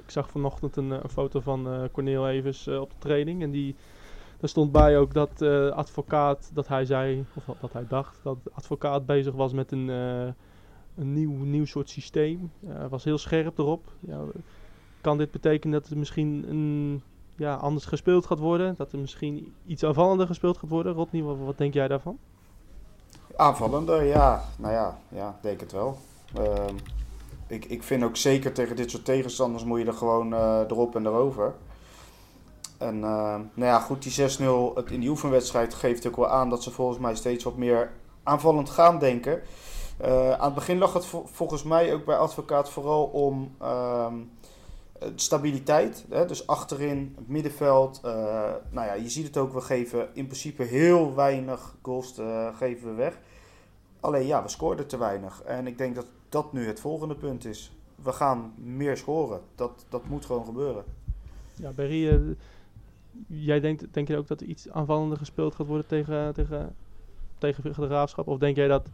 [0.04, 3.42] ik zag vanochtend een, eh, een foto van eh Corneel Evers eh, op de training.
[3.42, 3.74] En die,
[4.40, 8.36] daar stond bij ook dat eh, advocaat, dat hij zei, of dat- hij dacht, dat
[8.44, 10.26] de advocaat bezig was met een, eh,
[10.96, 12.50] een nieuw, nieuw soort systeem.
[12.66, 13.84] Hij was heel scherp erop.
[14.00, 14.20] Ja,
[15.00, 17.02] kan dit betekenen dat er misschien een,
[17.36, 18.74] ja, anders gespeeld gaat worden?
[18.76, 20.92] Dat er misschien iets aanvallender gespeeld gaat worden?
[20.94, 22.18] Rodney, wat, wat denk jij daarvan?
[23.36, 24.44] Aanvallender, ja.
[24.58, 25.98] Nou ja, ja, ik denk het wel.
[26.34, 26.74] Ehm,
[27.46, 30.96] ik, ik vind ook zeker tegen dit soort tegenstanders moet je er gewoon eh, erop
[30.96, 31.54] en erover.
[32.78, 33.02] En uh,
[33.34, 34.42] nou ja, goed, die 6-0
[34.90, 38.70] in die oefenwedstrijd geeft ook wel aan dat ze volgens mij steeds wat meer aanvallend
[38.70, 39.42] gaan denken.
[40.04, 44.12] Uh, aan het begin lag het volgens mij ook bij advocaat vooral om uh,
[45.14, 46.04] stabiliteit.
[46.10, 46.26] Hè?
[46.26, 48.00] Dus achterin, het middenveld.
[48.70, 52.14] Nou ja, je ziet het ook, we geven in principe heel weinig goals
[52.58, 53.18] geven we weg.
[54.00, 55.42] Alleen ja, we scoorden te weinig.
[55.42, 57.72] En ik denk dat dat nu het volgende punt is.
[58.02, 59.40] We gaan meer scoren.
[59.54, 60.84] Dat, dat moet gewoon gebeuren.
[61.56, 62.36] Ja, Berry,
[63.26, 66.74] jij denkt, denk je ook dat er iets aanvallender gespeeld gaat worden tegen, tegen,
[67.38, 68.28] tegen de graafschap?
[68.28, 68.88] Of denk jij dat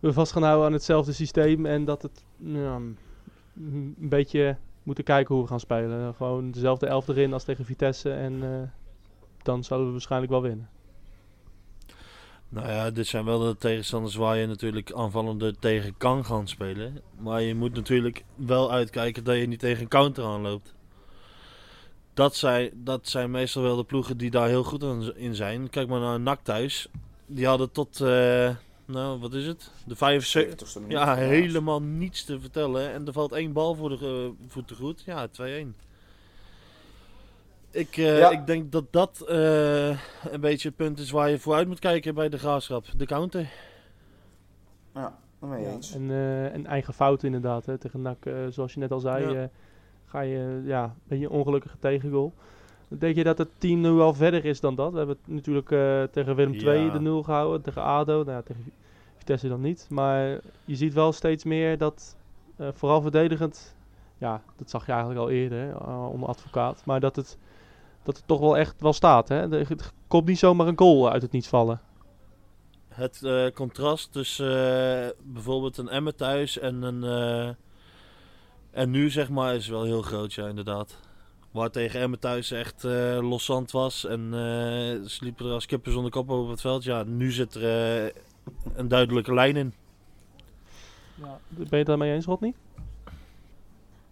[0.00, 2.94] we vast gaan houden aan hetzelfde systeem en dat het nou,
[3.54, 6.14] een beetje moeten kijken hoe we gaan spelen?
[6.14, 8.62] Gewoon dezelfde elf erin als tegen Vitesse en uh,
[9.42, 10.68] dan zouden we waarschijnlijk wel winnen.
[12.52, 17.00] Nou ja, dit zijn wel de tegenstanders waar je natuurlijk aanvallender tegen kan gaan spelen.
[17.18, 20.74] Maar je moet natuurlijk wel uitkijken dat je niet tegen een counter aanloopt
[22.20, 25.70] dat zijn, dat zijn meestal wel de ploegen die daar heel goed in zijn.
[25.70, 26.88] Kijk maar naar NAC thuis.
[27.26, 28.50] Die hadden tot, uh,
[28.84, 29.70] nou wat is het?
[29.86, 32.92] De 75 Ja, helemaal niets te vertellen.
[32.92, 35.02] En er valt één bal voor de uh, voeten goed.
[35.06, 35.32] Ja, 2-1.
[37.70, 38.30] Ik, uh, ja.
[38.30, 42.28] ik denk dat dat een beetje het punt is waar je vooruit moet kijken bij
[42.28, 42.84] de graafschap.
[42.96, 43.48] De counter.
[44.94, 45.94] Ja, daarmee eens.
[45.94, 46.10] En,
[46.52, 47.66] en eigen fout inderdaad.
[47.66, 49.32] Hè, tegen NAC, zoals je net al zei.
[49.32, 49.50] Ja
[50.10, 52.32] ga je ja, een beetje een ongelukkige tegengoal.
[52.88, 54.92] Denk je dat het team nu al verder is dan dat?
[54.92, 58.42] We hebben het natuurlijk uh, tegen Willem II de 0 gehouden, tegen ADO, nou ja,
[58.42, 58.72] tegen
[59.16, 59.86] Vitesse dan niet.
[59.90, 62.16] Maar je ziet wel steeds meer dat,
[62.60, 63.76] uh, vooral verdedigend,
[64.20, 66.82] ja, dat zag je eigenlijk al eerder uh, onder advocaat.
[66.84, 67.38] Maar dat het,
[68.02, 69.28] dat het toch wel echt wel staat.
[69.28, 69.58] Hè?
[69.58, 71.80] Er, komt niet zomaar een goal uit het niets vallen.
[72.88, 73.22] Het
[73.54, 77.56] contrast tussen bijvoorbeeld een Emmer thuis en een
[78.70, 80.98] en nu zeg maar is wel heel groot, ja, inderdaad.
[81.50, 85.92] Waar tegen Emmen thuis echt uh, los zand was en uh, sliepen er als kippen
[85.92, 86.84] zonder kop over het veld.
[86.84, 88.10] Ja, nu zit er uh,
[88.74, 89.74] een duidelijke lijn in.
[91.14, 92.54] Ja, ben je het daarmee eens, Rodney?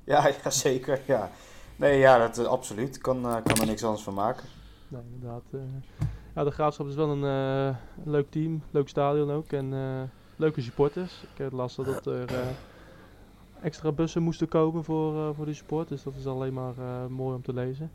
[0.13, 1.01] Ja, ja, zeker.
[1.07, 1.31] Ja.
[1.77, 2.97] Nee, ja, dat, absoluut.
[2.97, 4.49] Ik kan, kan er niks anders van maken.
[4.89, 5.43] Nee, inderdaad.
[6.35, 9.75] ja, de Graafschap is wel een, een, leuk team, leuk stadion ook en
[10.37, 11.23] leuke supporters.
[11.23, 12.31] Ik heb last dat er
[13.63, 15.89] extra bussen moesten komen voor, uh, voor de sport.
[15.89, 17.91] Dus dat is alleen maar uh, mooi om te lezen.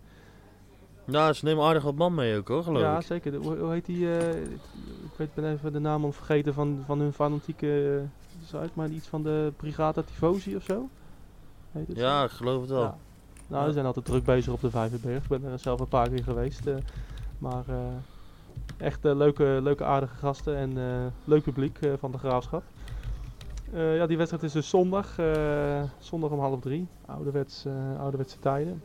[1.06, 3.02] Nou, ze nemen aardig wat man mee ook hoor, geloof ja, ik.
[3.02, 3.36] Ja, zeker.
[3.36, 3.98] hoe, hoe, heet die?
[3.98, 8.04] Uh, ik weet, ben even de naam al vergeten van, van hun fanatieke
[8.46, 10.90] site, maar iets van de Brigata Tifosi of zo?
[11.74, 12.82] Heet het ja, ik geloof het wel.
[12.82, 12.98] Ja.
[13.48, 13.68] Nou, ja.
[13.68, 15.24] we zijn altijd druk bezig op de Vijverberg.
[15.24, 16.62] Ik ben er zelf een paar keer geweest.
[17.38, 17.64] maar
[18.78, 20.78] echt leuke, leuke, aardige gasten en
[21.24, 22.64] leuk publiek van de graafschap.
[23.74, 25.20] Uh, ja, die wedstrijd is dus zondag.
[25.20, 26.88] Uh, zondag om half drie.
[27.06, 28.84] Ouderwets, uh, ouderwetse tijden.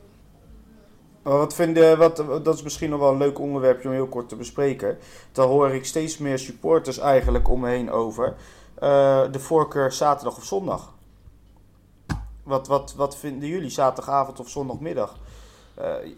[1.23, 4.37] Wat vind wat, dat is misschien nog wel een leuk onderwerpje om heel kort te
[4.37, 4.99] bespreken.
[5.33, 8.35] Daar hoor ik steeds meer supporters eigenlijk om me heen over.
[9.31, 10.93] de voorkeur zaterdag of zondag.
[12.49, 15.17] Wat, wat, wat vinden jullie zaterdagavond of zondagmiddag?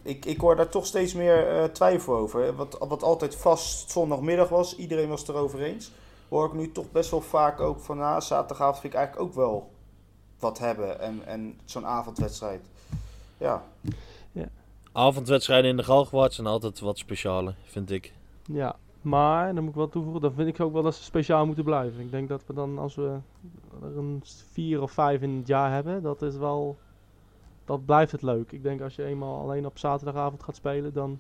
[0.02, 2.56] ik, ik hoor daar toch steeds meer twijfel over.
[2.56, 5.90] Wat, wat altijd vast zondagmiddag was, iedereen was het erover eens
[6.30, 9.34] hoor ik nu toch best wel vaak ook van, na zaterdagavond vind ik eigenlijk ook
[9.34, 9.70] wel
[10.38, 11.00] wat hebben.
[11.00, 12.60] En, en zo'n avondwedstrijd.
[13.38, 13.64] Ja.
[14.32, 14.48] ja.
[14.92, 18.12] Avondwedstrijden in de Galgenwaard zijn altijd wat speciale, vind ik.
[18.46, 21.46] Ja, maar, dan moet ik wel toevoegen, dan vind ik ook wel dat ze speciaal
[21.46, 22.00] moeten blijven.
[22.00, 23.16] Ik denk dat we dan, als we
[23.82, 26.76] er een vier of vijf in het jaar hebben, dat is wel,
[27.64, 28.52] dat blijft het leuk.
[28.52, 31.18] Ik denk als je eenmaal alleen op zaterdagavond gaat spelen, dan,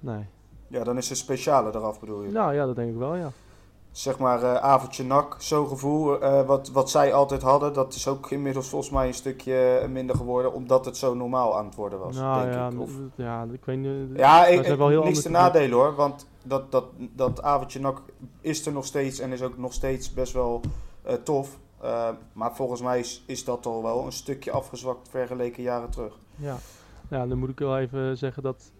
[0.00, 0.26] nee.
[0.68, 2.30] Ja, dan is de speciale eraf bedoel je?
[2.30, 3.30] Nou ja, dat denk ik wel, ja
[3.96, 6.22] zeg maar uh, avondje nak, zo'n gevoel.
[6.22, 10.16] Uh, wat, wat zij altijd hadden, dat is ook inmiddels volgens mij een stukje minder
[10.16, 12.16] geworden, omdat het zo normaal aan het worden was.
[12.16, 12.80] Nou, denk ja, ik.
[12.80, 12.90] Of...
[13.14, 14.18] ja, ik weet niet.
[14.18, 18.02] Ja, ik, wel heel niks te nadelen hoor, want dat, dat, dat avondje nak
[18.40, 20.60] is er nog steeds en is ook nog steeds best wel
[21.06, 21.58] uh, tof.
[22.32, 26.14] maar volgens mij is, is dat al wel een stukje afgezwakt vergeleken jaren terug.
[26.36, 26.56] Ja,
[27.10, 28.72] ja dan moet ik wel even zeggen dat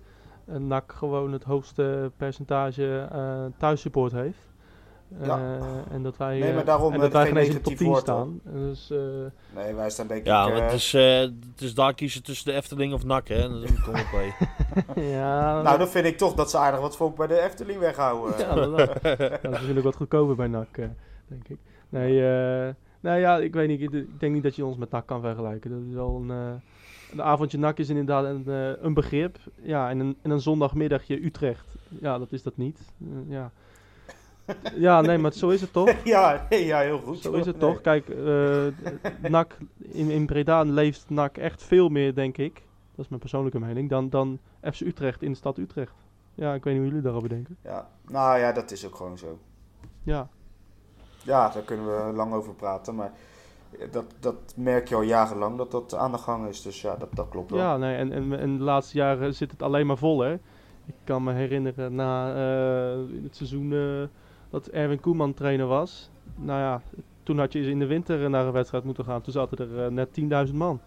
[0.44, 3.09] NAC gewoon het hoogste percentage
[3.59, 4.54] thuissupport heeft.
[5.23, 5.38] Ja.
[5.38, 8.40] Uh, en dat wij, nee, maar daarom en dat wij geen top 10 staan.
[8.45, 8.99] Dus, uh,
[9.55, 10.57] nee, wij staan denk ja, ik...
[10.57, 13.49] Ja, uh, het, is, het is daar kiezen tussen de Efteling of NAC, hè.
[13.49, 14.35] Dat kom op bij.
[15.11, 18.38] ja, nou, dan vind ik toch dat ze aardig wat volk bij de Efteling weghouden.
[18.38, 20.77] ja, dat, dat, is natuurlijk wat goedkoper bij NAC,
[21.27, 21.59] denk ik.
[21.88, 22.21] Nee,
[23.01, 23.81] nou ja, ik weet niet.
[23.81, 25.71] Ik denk niet dat je ons met NAC kan vergelijken.
[25.71, 26.29] Dat is wel een...
[27.12, 28.49] een avondje NAC is inderdaad een,
[28.85, 29.37] een begrip.
[29.62, 31.67] Ja, en een, en een zondagmiddagje Utrecht.
[32.01, 32.81] Ja, dat is dat niet.
[33.29, 33.53] ja
[34.74, 35.90] ja, nee, maar zo is het toch?
[36.04, 37.18] ja, nee, ja, heel goed.
[37.18, 37.80] Zo is het toch?
[37.80, 38.66] Kijk, uh,
[39.28, 42.54] NAC, in, in Breda leeft NAC echt veel meer, denk ik.
[42.94, 43.90] Dat is mijn persoonlijke mening.
[43.90, 44.38] Dan, dan
[44.72, 45.94] FC Utrecht in de stad Utrecht.
[46.35, 47.57] Ja, ik weet niet hoe jullie daarover denken.
[47.62, 49.38] Ja, nou ja, dat is ook gewoon zo.
[50.02, 50.28] Ja,
[51.22, 53.12] Ja, daar kunnen we lang over praten, maar
[53.90, 56.62] dat, dat merk je al jarenlang dat dat aan de gang is.
[56.62, 57.61] Dus ja, dat, dat klopt wel.
[57.61, 60.33] ja nee, en, en, en de laatste jaren zit het alleen maar vol, hè.
[60.87, 64.09] Ik kan me herinneren na eh, in het seizoen eh,
[64.55, 66.11] dat Erwin Koeman trainer was.
[66.37, 66.83] Nou ja,
[67.23, 69.21] toen had je eens in de winter naar een wedstrijd moeten gaan.
[69.23, 70.81] Toen zaten er eh, net 10.000 man.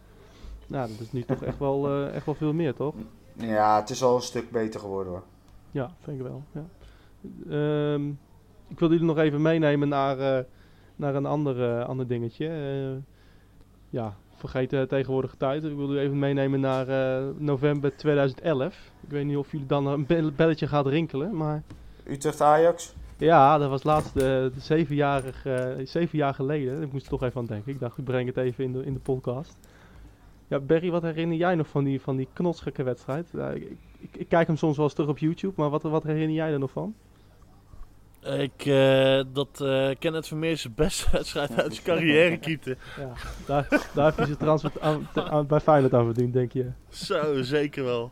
[0.67, 2.95] Nou, dat is nu toch echt wel, eh, echt wel veel meer, toch?
[3.33, 5.23] Ja, het is al een stuk beter geworden hoor.
[5.71, 6.43] Ja, vind ik wel.
[6.51, 6.63] Ja.
[7.49, 8.07] Ehm,
[8.67, 10.43] ik wil jullie nog even meenemen naar, eh,
[10.95, 12.47] naar een ander, eh, ander dingetje.
[12.47, 13.03] Eh,
[13.89, 15.63] ja, vergeet de tegenwoordige tijd.
[15.63, 18.91] Ik wil jullie even meenemen naar eh, november 2011.
[19.01, 21.63] Ik weet niet of jullie dan een bell- belletje gaat rinkelen, maar...
[22.03, 22.95] Utrecht Ajax?
[23.17, 26.81] Ja, dat was laatst de, de zeven, jarig, eh, zeven jaar geleden.
[26.81, 27.71] Ik moest er toch even aan denken.
[27.71, 29.57] Ik dacht, ik breng het even in de, in de podcast.
[30.47, 33.27] Ja, Berry, wat herinner jij nog van die, van die knotsgekke wedstrijd?
[33.53, 36.35] Ik, ik, ik kijk hem soms wel eens terug op YouTube, maar wat, wat herinner
[36.35, 36.95] jij er nog van?
[38.21, 42.77] Ik, eh, dat eh Kenneth Vermeer zijn beste wedstrijd uit zijn carrière keepte.
[42.97, 43.11] Ja,
[43.45, 46.71] daar, daar heb je zijn transfer aan, te- aan- bij Feyenoord aan verdiend, denk je.
[46.89, 48.11] Zo, zeker wel.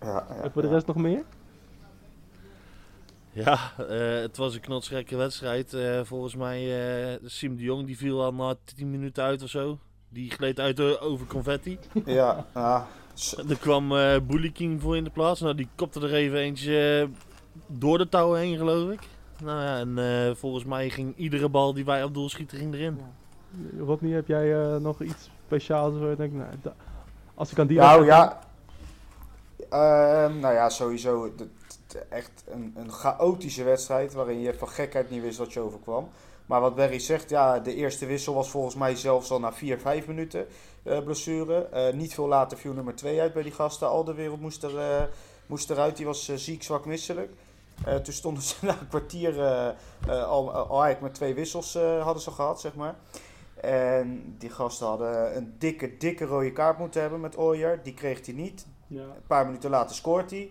[0.00, 1.22] Ja, ja, En voor de rest nog meer?
[3.32, 5.74] Ja, eh, het was een knotsgekke wedstrijd.
[5.74, 6.58] Eh, volgens mij,
[7.12, 9.78] eh Siem de Jong die viel al na 10 minuten uit of zo.
[10.08, 11.78] Die gleed uit over confetti.
[12.04, 12.86] ja, ja.
[13.48, 15.40] Er kwam eh Bouliking voor in de plaats.
[15.40, 17.08] Nou, die kopte er even eentje
[17.66, 19.00] door de touwen heen, geloof ik.
[19.42, 22.74] Nou ja, en eh, volgens mij ging iedere bal die wij op doel schieten, ging
[22.74, 23.00] erin.
[23.78, 26.48] Rodney, heb jij eh, nog iets speciaals waar je denkt, nou,
[27.34, 28.38] als ik aan die Nou ja,
[29.70, 31.48] Ehm, nou ja, sowieso d- d-
[31.94, 36.08] echt een, een chaotische wedstrijd waarin je van gekheid niet wist wat je overkwam.
[36.50, 39.78] Maar wat Berry zegt, ja, de eerste wissel was volgens mij zelfs al na 4,
[39.78, 40.46] 5 minuten
[40.82, 41.64] eh, blessure.
[41.64, 43.88] Eh, niet veel later viel nummer 2 uit bij die gasten.
[43.88, 45.04] Al de wereld moest, er, eh,
[45.46, 47.30] moest eruit, die was ziek, zwak, misselijk.
[48.02, 49.40] Toen stonden ze na een kwartier
[50.08, 52.94] al, al eigenlijk met twee wissels hadden ze gehad, zeg maar.
[53.60, 57.82] En die gasten hadden een dikke, dikke rode kaart moeten hebben met Ooyer.
[57.82, 58.66] Die kreeg hij niet.
[58.86, 59.02] Ja.
[59.02, 60.50] Een paar minuten later scoort hij.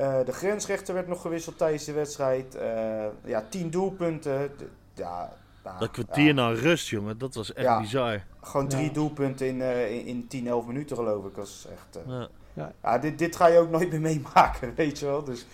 [0.00, 2.54] Eh, de grensrechter werd nog gewisseld tijdens de wedstrijd.
[2.54, 4.50] Eh, ja, tien doelpunten.
[4.94, 5.32] Ja,
[5.64, 7.80] nou, Dat kwartier ja, na rust, jongen, dat was echt Ja.
[7.80, 8.24] bizar.
[8.40, 8.92] Gewoon drie Ja.
[8.92, 11.34] doelpunten in, eh, in, in 10, 11 minuten geloof ik.
[11.34, 12.04] Dat is echt...
[12.06, 12.72] eh, Ja.
[12.82, 15.24] ja, dit, dit ga je ook nooit meer meemaken, weet je wel.
[15.24, 15.46] Dus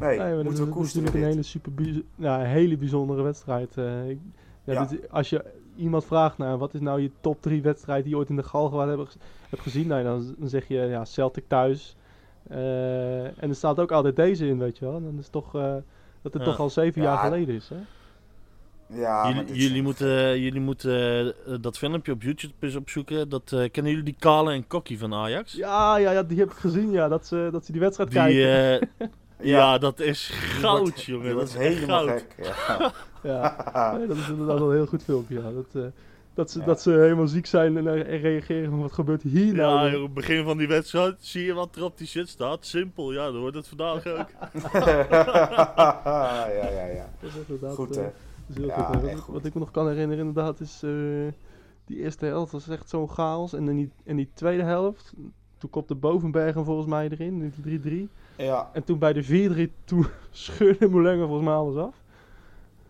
[0.00, 1.52] nee, Nee, maar dat moeten is we koesteren natuurlijk een dit.
[1.52, 3.76] hele, super een hele bijzondere wedstrijd.
[3.76, 4.18] Eh, ik-
[4.64, 4.84] ja, Ja.
[4.84, 5.44] dit- als je
[5.76, 8.42] iemand vraagt, nou, wat is nou je top 3 wedstrijd die je ooit in de
[8.42, 9.16] Galgenwaard hebt,
[9.50, 9.86] hebt gezien?
[9.86, 11.96] Nou, dan, dan zeg je ja, Celtic thuis.
[12.48, 14.96] Eh, en er staat ook altijd deze in, weet je wel.
[14.96, 15.74] En dan is het toch eh,
[16.22, 16.48] dat het Ja.
[16.48, 17.08] toch al zeven Ja.
[17.12, 17.76] jaar geleden is, hè?
[19.00, 23.28] Ja, jullie, dit jullie zijn- moeten, jullie moeten eh, dat filmpje op YouTube eens opzoeken.
[23.28, 25.52] Dat, eh, kennen jullie die Kale en Kokkie van Ajax?
[25.52, 28.18] Ja, ja, ja, die heb ik gezien, ja, dat ze, dat ze die wedstrijd Die,
[28.20, 28.88] kijken.
[28.98, 29.08] Ja.
[29.58, 29.78] ja.
[29.78, 31.34] dat is goud, wordt- jongen.
[31.36, 32.24] Dat is helemaal goud.
[32.36, 32.46] gek.
[32.46, 32.92] Ja.
[33.22, 35.50] Ja, Nee, dat is inderdaad wel een heel goed filmpje, ja.
[35.52, 35.82] Dat, eh,
[36.34, 36.64] dat, ze, Ja.
[36.64, 39.84] dat ze helemaal ziek zijn en, eh, en reageren van wat gebeurt hier nou?
[39.86, 40.00] Ja, joh?
[40.00, 42.66] joh, begin van die wedstrijd zie je wat er op die shit staat.
[42.66, 44.26] Simpel, ja, dan wordt het vandaag ook.
[46.04, 47.08] ja, ja, ja.
[47.20, 48.08] Dat is inderdaad, Goed, eh, hè?
[48.46, 49.06] dat is heel Ja, goed, hè.
[49.06, 49.34] echt Wat, goed.
[49.34, 50.80] wat ik me nog kan herinneren inderdaad is...
[50.82, 50.90] eh,
[51.86, 53.52] die eerste helft was echt zo'n chaos.
[53.52, 55.12] En in die, in die tweede helft,
[55.58, 58.10] toen kopte Bovenbergen volgens mij erin, in die 3-3.
[58.36, 61.94] Ja, En toen bij de 4-3, toen scheurde Moulenga volgens mij alles af.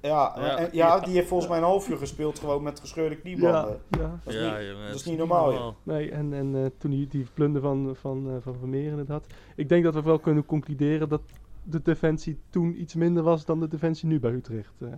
[0.00, 0.56] Ja, Ja.
[0.58, 3.80] en- ja, die heeft volgens mij een half uur gespeeld gewoon met gescheurde kniebanden.
[3.90, 4.18] Ja, ja.
[4.24, 5.74] Dat is ja, niet- dat is het niet normaal.
[5.82, 9.26] Nee, en, en eh, toen die, die plunder van, van, eh, van Vermeer inderdaad.
[9.56, 11.20] Ik denk dat we wel kunnen concluderen dat
[11.62, 14.72] de defensie toen iets minder was dan de defensie nu bij Utrecht.
[14.80, 14.88] Eh,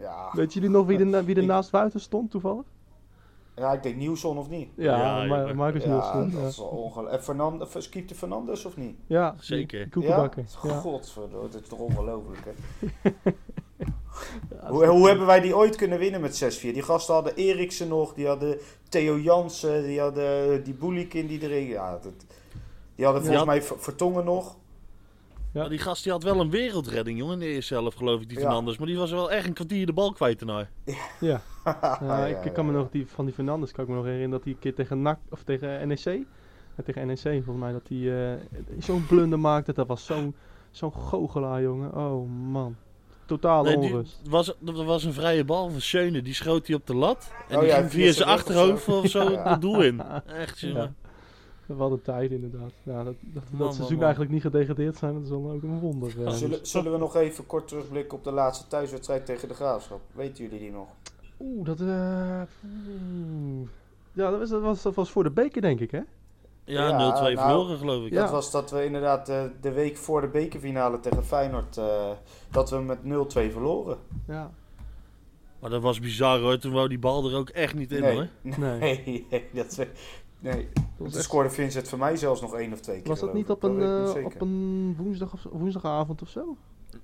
[0.00, 2.64] Ja, weet jullie nog wie er, na- wie er naast buiten stond toevallig?
[3.56, 4.68] ja, ik denk Nieuwson of niet.
[4.76, 5.56] Ja, Ja, Ma- jongen.
[5.56, 6.30] Marcus Ja, Nielsen.
[6.30, 7.82] dat Ja, is wel ongelooflijk.
[7.84, 8.96] Skiepte Fernandes of niet?
[9.06, 9.88] ja Zeker.
[10.00, 10.30] Ja?
[10.62, 10.74] Ja.
[10.80, 12.52] Godverdomme, dat is toch ongelooflijk, hè?
[14.68, 16.60] Hoe, hoe hebben wij die ooit kunnen winnen met 6-4?
[16.60, 21.66] Die gasten hadden Eriksen nog, die hadden Theo Jansen, die hadden die Boelikin die erin...
[21.66, 22.12] Ja, dat,
[22.94, 23.50] die hadden volgens Ja.
[23.50, 24.56] mij Ver- Vertongen nog.
[25.52, 25.60] Ja.
[25.60, 28.28] Maar die gast die had wel een wereldredding, jongen, in de eerste helft, geloof ik,
[28.28, 28.44] die Ja.
[28.44, 28.78] Fernandes.
[28.78, 30.68] Maar die was wel echt een kwartier de bal kwijt daarna.
[31.20, 31.40] Ja,
[32.00, 32.78] Ja, ik, ik kan me ja.
[32.78, 35.02] nog die, van die Fernandes kan ik me nog herinneren dat hij een keer tegen
[35.02, 38.38] NAC of tegen NEC, ja, tegen NEC volgens mij, dat hij eh,
[38.78, 39.72] zo'n blunder maakte.
[39.72, 40.34] Dat was zo'n
[40.70, 41.94] zo'n goochelaar, jongen.
[41.94, 42.76] Oh man,
[43.28, 44.20] totaal Nee, die, onrust.
[44.28, 47.32] was, dat was een vrije bal van Schöne, die schoot hij op de lat.
[47.48, 48.98] En Oh die ja, ging via zijn achterhoofd zo.
[48.98, 49.50] of zo Ja.
[49.50, 50.00] het doel in.
[50.26, 50.68] Echt, Ja.
[50.68, 50.96] jongen.
[51.66, 52.70] Wat een tijd inderdaad.
[52.82, 54.02] Ja, dat, dat, we Man, dat man, seizoen man.
[54.04, 56.24] eigenlijk niet gedegradeerd zijn, dat is dan ook een wonder.
[56.26, 56.32] eh.
[56.32, 60.00] Zullen, zullen we nog even kort terugblikken op de laatste thuiswedstrijd tegen de Graafschap?
[60.12, 60.86] Weten jullie die nog?
[61.40, 63.68] Oeh, dat, eh, oeh.
[64.12, 66.00] Ja, dat was, dat, was, dat was voor de beker denk ik hè?
[66.68, 68.12] Ja, Ja, 0-2 nou, verloren geloof ik.
[68.12, 68.20] Ja.
[68.22, 72.10] Dat was dat we inderdaad eh, de week voor de bekerfinale tegen Feyenoord, eh,
[72.50, 73.96] dat we met 0-2 verloren.
[74.26, 74.50] Ja.
[75.60, 76.58] Maar dat was bizar hoor.
[76.58, 78.28] Toen wou die bal er ook echt niet in nee, hoor.
[78.58, 78.78] Nee.
[78.78, 79.86] nee, nee, dat,
[80.38, 80.68] nee.
[80.74, 83.08] Dat Toen echt- scoorde Vincent voor mij zelfs nog één of twee keer.
[83.08, 86.56] was dat niet op een, niet eh, op een woensdag of, woensdagavond of zo?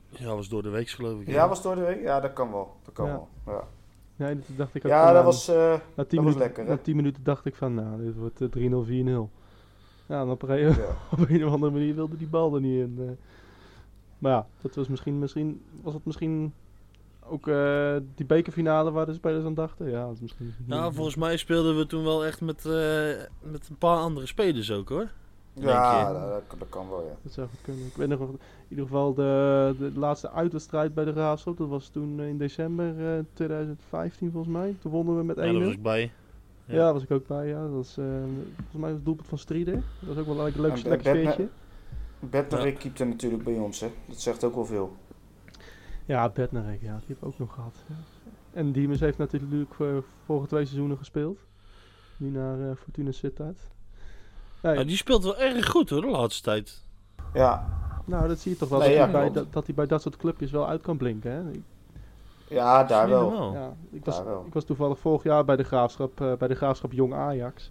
[0.09, 1.29] Ja, was door de week geloof ik.
[1.29, 2.03] Ja, was door de week?
[2.03, 2.77] Ja, dat kan wel.
[2.85, 3.12] Dat kan Ja.
[3.12, 3.29] wel.
[3.55, 3.64] Ja,
[4.16, 4.90] Nee, dat dacht ik ook.
[4.90, 5.48] ja dat nou, was...
[5.48, 5.55] eh,
[5.94, 6.70] na 10 was minuten, lekker, hè?
[6.70, 9.31] Na 10 minuten dacht ik van, nou, dit wordt eh, 3-0, 4-0.
[10.06, 10.70] Ja, en op een, ja.
[11.18, 12.96] op een of andere manier wilde die bal er niet in.
[12.98, 13.10] eh.
[14.18, 16.52] Maar ja, dat was misschien, misschien, was het misschien
[17.28, 19.90] ook eh, die bekerfinale waar de spelers aan dachten?
[19.90, 20.54] Ja, dat is misschien...
[20.66, 22.72] Nou, volgens mij speelden we toen wel echt met, eh,
[23.42, 25.08] met een paar andere spelers ook hoor.
[25.52, 26.42] Ja, je?
[26.58, 27.16] dat, kan wel, ja.
[27.22, 27.86] Dat zou goed kunnen.
[27.86, 28.38] Ik weet nog, in
[28.68, 31.56] ieder geval de, de laatste uitwedstrijd bij de Graafschap.
[31.56, 34.76] Dat was toen in december eh, 2015 volgens mij.
[34.80, 35.40] Toen wonnen we met 1-0.
[35.40, 36.12] Ja, daar was ik bij.
[36.66, 36.81] Ja, Ja.
[36.81, 37.46] daar was ik ook bij.
[37.48, 37.62] Ja.
[37.62, 39.74] Dat was, eh, volgens mij was het doelpunt van Strieder.
[39.74, 41.48] Dat was ook wel een leuk, leuk sfeertje.
[42.20, 43.90] Bednarik keepte natuurlijk bij ons, hè.
[44.09, 44.96] Dat zegt ook wel veel.
[46.05, 47.77] Ja, Bednarek, ja, die heb ik ook nog gehad.
[47.88, 47.94] Ja.
[48.53, 51.38] En Diemers heeft natuurlijk voor vorige twee seizoenen gespeeld.
[52.16, 53.59] Nu naar eh, Fortuna Sittard.
[54.62, 56.83] Ja, die speelt wel erg goed hoor de laatste tijd.
[57.35, 57.68] Ja,
[58.05, 58.79] nou, dat zie je toch wel.
[58.79, 60.96] Nee, dat, ja, hij bij, dat, dat hij bij dat soort clubjes wel uit kan
[60.96, 61.31] blinken.
[61.31, 61.50] Hè?
[61.50, 61.62] Ik,
[62.48, 63.52] ja daar wel.
[63.52, 64.44] ja, ik, was, Daar wel.
[64.46, 67.70] ik was toevallig vorig jaar bij de Graafschap, eh, bij de Graafschap Jong Ajax.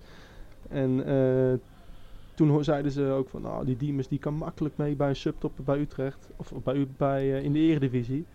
[0.69, 1.59] En eh,
[2.35, 5.63] toen zeiden ze ook van, nou, die Diemers die kan makkelijk mee bij een subtopper
[5.63, 6.29] bij Utrecht.
[6.37, 8.25] Of bij, U- bij, eh, in de eredivisie.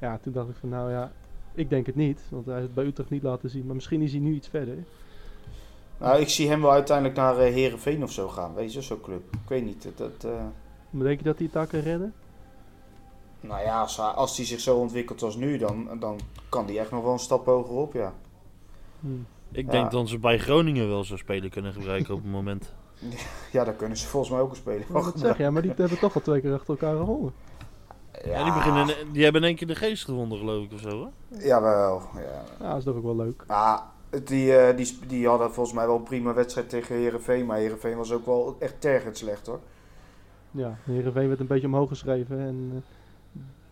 [0.00, 1.12] Ja, toen dacht ik van, nou ja,
[1.54, 2.20] ik denk het niet.
[2.28, 3.66] Want hij heeft het bij Utrecht niet laten zien.
[3.66, 4.76] Maar misschien is hij nu iets verder.
[5.98, 9.00] Nou, ik zie hem wel uiteindelijk naar eh Herenveen of zo gaan, weet je, zo'n
[9.00, 9.22] club.
[9.32, 9.96] Ik weet niet, dat...
[9.98, 10.44] dat eh,
[10.90, 12.12] Maar denk je dat hij het daar kan redden?
[13.46, 16.78] Nou ja, als, hij- als hij zich zo ontwikkelt als nu, dan, dan kan hij
[16.78, 18.12] echt nog wel een stap hoger op, ja.
[19.00, 19.06] Hm.
[19.52, 19.70] Ik Ja.
[19.70, 22.74] denk dat ze bij Groningen wel zo'n speler kunnen gebruiken op het moment.
[23.52, 25.98] Ja, daar kunnen ze volgens mij ook een speler van zeg ja, maar die hebben
[25.98, 27.32] toch al twee keer achter elkaar gewonnen.
[28.24, 31.04] Ja, die, beginnen, die hebben in één keer de geest gevonden geloof ik of zo
[31.28, 31.38] hè?
[31.46, 32.44] Jawel, ja.
[32.60, 33.44] Ja, dat is toch ook wel leuk.
[33.46, 33.80] Ah,
[34.24, 37.96] die, eh, die, die hadden volgens mij wel een prima wedstrijd tegen Herenveen, maar Herenveen
[37.96, 39.60] was ook wel echt tergend slecht hoor.
[40.50, 42.38] Ja, Heerenveen werd een beetje omhoog geschreven.
[42.40, 42.80] En eh,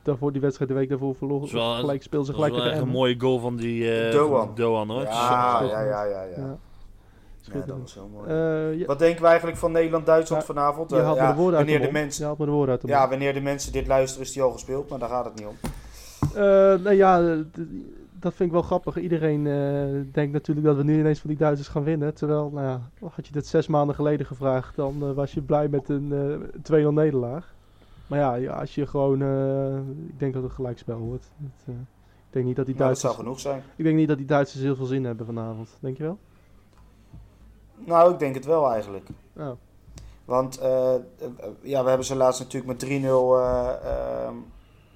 [0.04, 1.40] daarvoor die wedstrijd de week daarvoor verloren.
[1.40, 4.12] Dat is wel- gelijk ze was gelijk wel echt een mooie goal van die eh,
[4.12, 4.46] Doan.
[4.46, 5.02] van Doan hoor.
[5.02, 6.36] Ja, ja, ja, ja, ja.
[6.36, 6.56] Ja.
[7.66, 8.28] Dat was heel mooi.
[8.28, 10.90] Eh, ja, Wat denken we eigenlijk van Nederland-Duitsland Ja, vanavond?
[10.90, 12.70] je haalt me ja, de woorden uit wanneer de mensen, Je haalt me de woorden
[12.70, 15.24] uit de ja, wanneer de mensen dit luisteren is die al gespeeld, maar daar gaat
[15.24, 15.54] het niet om.
[16.34, 17.18] Eh, nee, ja,
[18.20, 18.96] dat vind ik wel grappig.
[18.98, 22.14] Iedereen eh, denkt natuurlijk dat we nu ineens van die Duitsers gaan winnen.
[22.14, 22.80] Terwijl, nou ja,
[23.14, 26.92] had je dit zes maanden geleden gevraagd, dan was je blij met een eh 2-0
[26.92, 27.52] nederlaag.
[28.06, 29.76] Maar ja, ja, als je gewoon, eh,
[30.08, 31.30] ik denk dat het gelijkspel wordt.
[31.36, 33.62] Het, eh, ik denk niet dat die Nou, dat Duitsers, zou genoeg zijn.
[33.76, 35.76] ik denk niet dat die Duitsers heel veel zin hebben vanavond.
[35.80, 36.18] Denk je wel?
[37.74, 39.06] Nou, ik denk het wel eigenlijk.
[39.36, 39.50] Oh.
[40.24, 40.94] Want eh,
[41.60, 44.34] ja, we hebben ze laatst natuurlijk met 3-0 eh, ehm,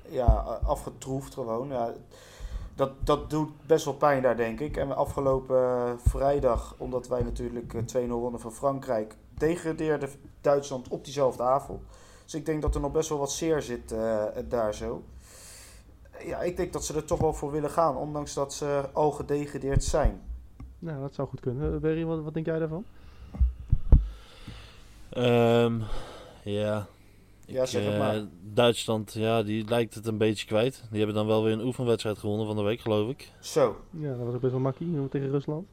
[0.08, 1.68] ja, afgetroefd gewoon.
[1.68, 1.92] Ja,
[2.74, 4.76] dat, dat doet best wel pijn daar, denk ik.
[4.76, 10.08] En afgelopen vrijdag, omdat wij natuurlijk eh, 2-0 wonnen van Frankrijk, degradeerde
[10.40, 11.80] Duitsland op diezelfde avond.
[12.28, 15.02] Dus ik denk dat er nog best wel wat zeer zit eh, daar zo.
[16.24, 19.10] Ja, ik denk dat ze er toch wel voor willen gaan, ondanks dat ze al
[19.10, 20.20] gedegradeerd zijn.
[20.78, 21.74] Nou, dat zou goed kunnen.
[21.74, 22.84] Uh, Berry, wat, wat denk jij daarvan?
[25.10, 25.80] Ehm,
[26.42, 26.86] ja.
[27.46, 28.24] Ja, zeg het Eh, maar.
[28.42, 30.84] Duitsland, ja, die lijkt het een beetje kwijt.
[30.90, 33.32] Die hebben dan wel weer een oefenwedstrijd gewonnen van de week, geloof ik.
[33.40, 33.76] Zo.
[33.90, 35.66] Ja, dat was ook best wel makkie eh, tegen Rusland.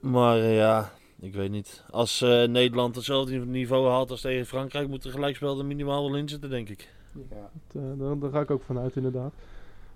[0.00, 1.84] Maar eh, ja, ik weet niet.
[1.90, 6.16] Als eh, Nederland hetzelfde niveau haalt als tegen Frankrijk, moet er gelijkspel er minimaal wel
[6.18, 6.88] in zitten, denk ik.
[7.30, 7.50] Ja.
[7.72, 9.32] Dat, eh, daar, daar ga ik ook vanuit, inderdaad.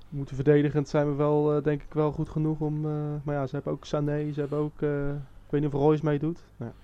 [0.09, 2.85] We moeten verdedigend zijn we wel, eh, denk ik, wel goed genoeg om...
[2.87, 4.83] eh, maar ja, ze hebben ook Sané, ze hebben ook...
[4.83, 6.39] eh, ik weet niet of Royce meedoet.
[6.57, 6.83] Nou, ja.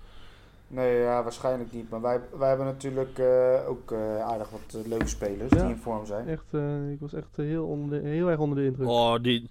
[0.81, 1.89] Nee, ja, waarschijnlijk niet.
[1.89, 5.61] Maar wij, wij hebben natuurlijk eh, ook eh, aardig wat leuke spelers Ja.
[5.61, 6.27] die in vorm zijn.
[6.27, 8.87] echt, eh, ik was echt heel, onder de- heel erg onder de indruk.
[8.87, 9.49] Oh, die,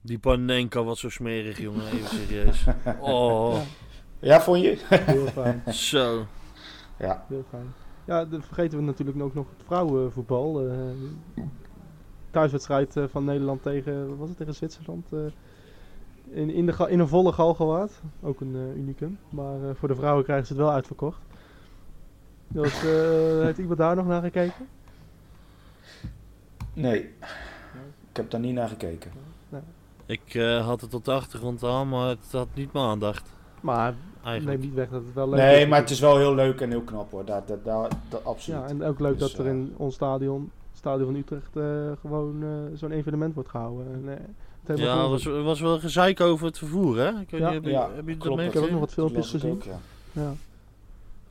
[0.00, 1.86] die Panenka was zo smerig, jongen.
[1.86, 2.64] Even serieus.
[3.00, 3.56] Oh,
[4.24, 4.78] Ja, vond je?
[4.88, 6.26] Heel fijn, zo.
[6.98, 7.24] Ja.
[7.28, 7.72] heel fijn.
[8.04, 10.68] Ja, dan vergeten we natuurlijk ook nog het vrouwenvoetbal.
[10.68, 10.74] eh
[12.30, 15.12] thuiswedstrijd eh, van Nederland tegen, wat was het, tegen Zwitserland.
[15.12, 15.18] eh,
[16.30, 17.92] in, in, de, in een volle Galgenwaard.
[18.22, 19.18] Ook een eh, unicum.
[19.30, 21.20] Maar eh, voor de vrouwen krijgen ze het wel uitverkocht.
[22.48, 24.68] Dus, eh, heeft iemand daar nog naar gekeken?
[26.72, 27.00] Nee.
[28.10, 29.10] Ik heb daar niet naar gekeken.
[30.06, 33.32] Ik eh, had het op de achtergrond aan, maar het had niet mijn aandacht.
[33.64, 33.94] Maar
[34.24, 34.58] Eigenlijk.
[34.60, 35.68] neem niet weg dat het wel leuk Nee, is.
[35.68, 37.24] maar het is wel heel leuk en heel knap hoor.
[37.24, 38.60] Dat, dat, dat, dat absoluut.
[38.60, 41.56] Ja, en ook leuk Dus, dat er eh, in ons stadion, het stadion van Utrecht,
[41.56, 41.64] eh,
[42.00, 43.86] gewoon eh, zo'n evenement wordt gehouden.
[43.92, 44.24] En, eh,
[44.64, 47.08] het Ja, er was, was wel gezeik over het vervoer, hè?
[47.20, 47.46] Ik weet Ja.
[47.46, 48.40] niet, heb je, Ja, heb je dat klopt.
[48.42, 49.50] Ik heb ook nog wat filmpjes gezien.
[49.50, 49.78] ook, ja.
[50.12, 50.32] Ja.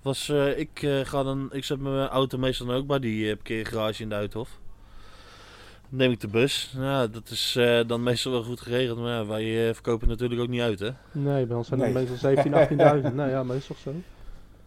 [0.02, 3.26] Was, eh, ik, eh, ga dan, ik zet mijn auto meestal dan ook bij die
[3.26, 4.60] uh, parkeergarage in de Uithof.
[5.96, 6.74] Neem ik de bus.
[6.78, 9.00] Ja, dat is eh, dan meestal wel goed geregeld.
[9.00, 10.90] Maar ja, wij eh, verkopen natuurlijk ook niet uit, hè?
[11.12, 11.90] Nee, bij ons zijn Nee.
[11.90, 12.54] het meestal 17,
[13.12, 13.14] 18.000.
[13.16, 13.92] nou ja, maar is toch zo?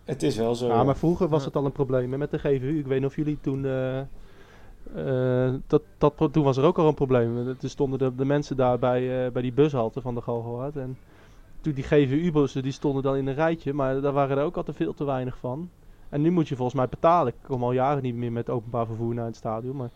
[0.05, 0.67] Het is wel zo.
[0.67, 1.47] Ja, maar vroeger was Ja.
[1.47, 2.79] het al een probleem hè, met de GVU.
[2.79, 3.65] Ik weet niet of jullie toen...
[3.65, 7.49] eh, eh, dat, dat, toen was er ook al een probleem.
[7.49, 10.77] Er stonden de, de mensen daar bij, eh, bij die bushalte van de Galgenwaard.
[10.77, 10.99] En
[11.61, 13.73] toen die GVU-bussen, die stonden dan in een rijtje.
[13.73, 15.71] Maar daar waren er ook altijd veel te weinig van.
[16.09, 17.33] En nu moet je volgens mij betalen.
[17.33, 19.77] Ik kom al jaren niet meer met openbaar vervoer naar het stadion.
[19.77, 19.91] Maar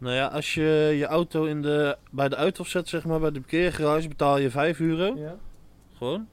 [0.00, 3.30] Nou ja, als je je auto in de, bij de Uithof zet, zeg maar, bij
[3.30, 5.14] de parkeergarage, betaal je 5 euro.
[5.16, 5.34] ja.
[5.98, 6.26] Gewoon.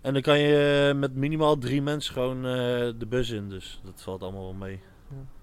[0.00, 2.52] En dan kan je met minimaal drie mensen gewoon eh,
[2.98, 3.48] de bus in.
[3.48, 4.80] Dus dat valt allemaal wel mee.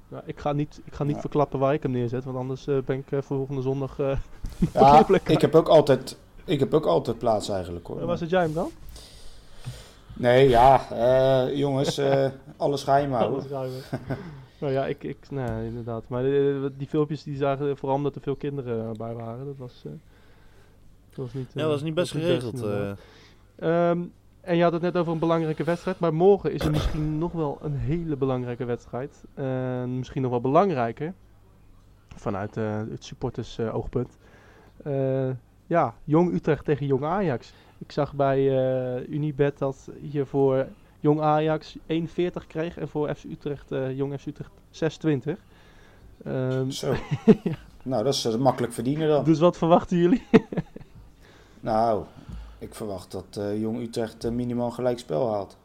[0.08, 1.22] Nou, ik ga niet, ik ga niet Ja.
[1.22, 2.24] verklappen waar ik hem neerzet.
[2.24, 4.00] Want anders eh, ben ik eh, volgende zondag...
[4.00, 4.18] eh
[4.74, 8.06] ja, ik heb ook altijd, ik heb ook altijd plaats eigenlijk hoor.
[8.06, 8.72] waar zit jij hem dan?
[10.14, 12.26] Nee, ja, eh, jongens, eh,
[12.58, 13.40] alles geheim houden.
[13.40, 13.82] Alles ruimen.
[14.64, 16.08] nou ja, ik, ik, nee, inderdaad.
[16.08, 19.46] Maar eh, die filmpjes die zagen vooral omdat er veel kinderen bij waren.
[19.46, 19.92] Dat was, eh,
[21.10, 21.46] dat was niet...
[21.54, 22.64] Ja, eh, dat was niet best geregeld.
[22.64, 22.92] eh.
[23.56, 24.02] Ehm,
[24.42, 26.00] en je had het net over een belangrijke wedstrijd.
[26.00, 29.24] Maar morgen is er misschien nog wel een hele belangrijke wedstrijd.
[29.34, 31.14] Eh, misschien nog wel belangrijker.
[32.16, 34.18] Vanuit eh, het supporters eh, oogpunt.
[34.84, 35.30] Eh,
[35.68, 37.54] ja, Jong Utrecht tegen Jong Ajax.
[37.78, 40.68] Ik zag bij eh, Unibet dat je voor
[41.04, 42.78] Jong Ajax 1,40 kreeg.
[42.78, 45.40] En voor FC Utrecht, eh, Jong FC Utrecht 6,20.
[46.24, 46.94] Ehm, Zo.
[47.84, 49.24] Nou, dat is eh, makkelijk verdienen dan.
[49.24, 50.24] dus wat verwachten jullie?
[51.60, 52.04] Nou,
[52.60, 55.58] ik verwacht dat eh, Jong Utrecht minimaal gelijk spel haalt.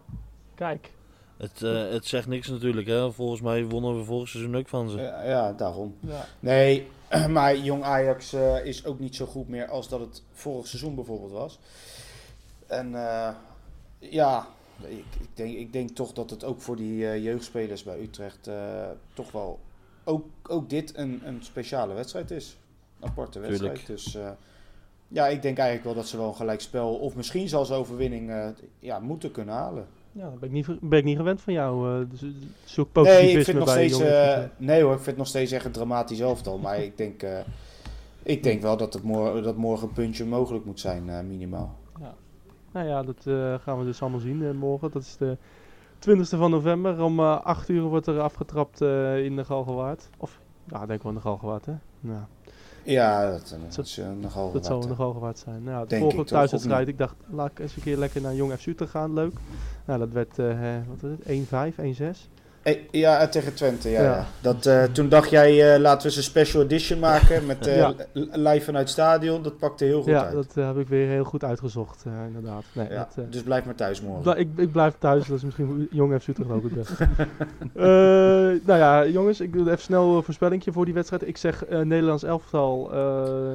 [0.55, 0.91] Kijk.
[1.39, 2.86] Het, eh, het zegt niks natuurlijk.
[2.86, 3.12] Hè.
[3.12, 5.01] Volgens mij wonnen we vorig seizoen ook van ze.
[5.01, 5.95] Ja, ja, daarom.
[6.01, 6.24] Ja.
[6.41, 6.86] Nee,
[7.28, 10.95] maar Jong Ajax eh, is ook niet zo goed meer als dat het vorig seizoen
[10.95, 11.59] bijvoorbeeld was.
[12.66, 13.28] En eh,
[13.99, 14.47] ja,
[14.83, 18.47] ik, ik, denk, ik denk toch dat het ook voor die eh, jeugdspelers bij Utrecht
[18.47, 18.55] eh,
[19.14, 19.59] toch wel
[20.05, 22.57] ook, ook dit een, een speciale wedstrijd is.
[23.01, 23.74] Een aparte wedstrijd.
[23.74, 23.87] Tuurlijk.
[24.03, 24.31] Dus eh,
[25.09, 28.49] ja, ik denk eigenlijk wel dat ze wel een gelijkspel of misschien zelfs overwinning eh,
[28.79, 29.87] ja, moeten kunnen halen.
[30.12, 32.01] Ja, dat ben ik niet, ben ik niet gewend van jou.
[32.01, 32.20] eh, dus,
[32.64, 34.01] zoek Nee, positivisme ik vind nog steeds.
[34.01, 34.49] Eh, Utrecht.
[34.57, 36.59] nee hoor, ik vind het nog steeds echt een dramatisch elftal.
[36.64, 37.39] Maar ik denk, eh,
[38.22, 41.76] ik denk wel dat, het mor dat morgen een puntje mogelijk moet zijn, eh, minimaal.
[42.73, 44.91] Nou ja, dat eh, gaan we dus allemaal zien eh, morgen.
[44.91, 45.37] Dat is de
[46.09, 47.03] 20e van november.
[47.03, 50.09] Om eh 8 uur wordt er afgetrapt eh, in de Galgenwaard.
[50.16, 51.73] Of, ja, denk wel in de Galgenwaard, hè?
[52.01, 52.21] Nou,
[52.83, 54.97] Ja, dat, eh, Dat- is eh, nogal dat zal de eh.
[54.97, 55.62] Galgenwaard zijn.
[55.62, 58.66] Nou, de toch, thuiswedstrijd, ik dacht, laat ik eens een keer lekker naar Jong FC
[58.66, 59.12] Utrecht gaan.
[59.12, 59.33] Leuk.
[59.85, 62.29] Nou, dat werd, eh, wat was het, 1-5, 1-6.
[62.75, 64.03] Eh, ja, tegen Twente, ja.
[64.03, 64.11] Ja.
[64.16, 64.27] ja.
[64.41, 67.95] Dat, eh, toen dacht jij, eh, laten we eens een special edition maken met Ja.
[68.12, 69.43] li- live vanuit het stadion.
[69.43, 70.33] Dat pakte heel goed Ja, uit.
[70.35, 72.64] dat eh, heb ik weer heel goed uitgezocht, inderdaad.
[72.73, 73.09] Nee, ja.
[73.16, 74.39] dat, Dus blijf maar thuis morgen.
[74.39, 77.09] Ik, ik blijf thuis, dat is misschien Jong FC Utrecht ook het beste.
[78.66, 81.27] Nou ja, jongens, ik doe even snel een voorspellingje voor die wedstrijd.
[81.29, 83.51] Ik zeg Nederlands elftal eh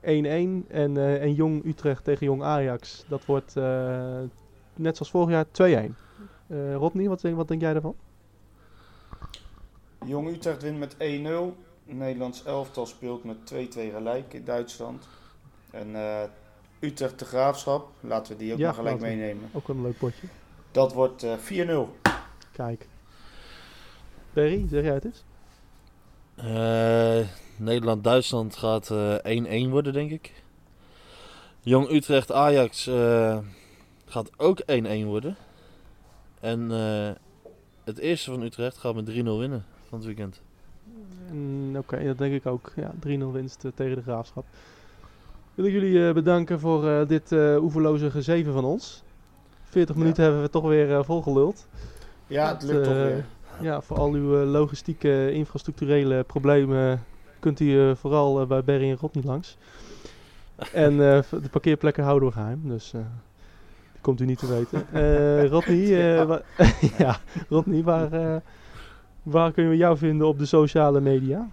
[0.00, 3.04] 1-1 en, en Jong Utrecht tegen Jong Ajax.
[3.08, 3.54] Dat wordt
[4.74, 5.44] net zoals vorig jaar
[5.90, 5.94] 2-1.
[6.48, 7.94] Eh Rodney, wat denk, wat denk jij daarvan?
[10.04, 10.96] Jong Utrecht wint met 1-0.
[11.84, 15.08] Nederlands elftal speelt met 2-2 gelijk in Duitsland.
[15.70, 16.22] En eh,
[16.80, 19.50] Utrecht de Graafschap, laten we die ook Ja, maar gelijk meenemen.
[19.52, 20.26] Ook wel een leuk potje.
[20.70, 22.10] Dat wordt eh 4-0.
[22.52, 22.86] Kijk.
[24.32, 25.24] Perry, zeg jij het eens?
[26.34, 30.32] Eh, Nederland-Duitsland gaat eh 1-1 worden, denk ik.
[31.60, 33.38] Jong Utrecht-Ajax eh,
[34.06, 35.36] gaat ook 1-1 worden.
[36.40, 37.10] En eh,
[37.84, 40.40] het eerste van Utrecht gaat met 3-0 winnen van het weekend.
[41.32, 42.72] Mm, Oké, dat denk ik ook.
[42.76, 44.44] Ja, 3-0 winst eh, tegen de Graafschap.
[45.54, 49.02] Wil ik jullie eh, bedanken voor eh, dit eh oeverloze gezeven van ons.
[49.64, 50.00] 40 Ja.
[50.00, 51.66] minuten hebben we toch weer eh, volgeluld.
[52.26, 53.24] Ja, het lukt toch weer.
[53.60, 57.04] Ja, voor al uw logistieke, infrastructurele problemen
[57.40, 59.56] kunt u eh, vooral bij Berry en Rodney langs.
[60.72, 63.00] En eh, de parkeerplekken houden we geheim, dus eh,
[63.92, 64.86] die komt u niet te weten.
[64.92, 66.38] Eh Rodney, eh,
[66.98, 67.18] ja,
[67.48, 68.36] Rodney waar, eh,
[69.22, 71.48] waar kunnen we jou vinden op de sociale media?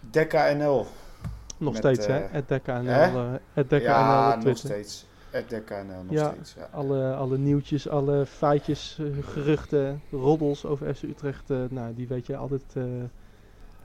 [0.00, 0.86] Dekka NL.
[1.58, 2.18] Nog Met, steeds, hè?
[2.18, 4.64] eh, Het DekkaNL, eh, het DekkaNL Ja, op nog Twitter.
[4.70, 5.06] steeds.
[5.30, 6.30] Het Dekka NL nog Ja.
[6.34, 6.54] steeds.
[6.54, 6.68] Ja.
[6.72, 12.26] Alle, alle nieuwtjes, alle feitjes, eh, geruchten, roddels over FC Utrecht, eh, nou, die weet
[12.26, 12.82] je altijd eh,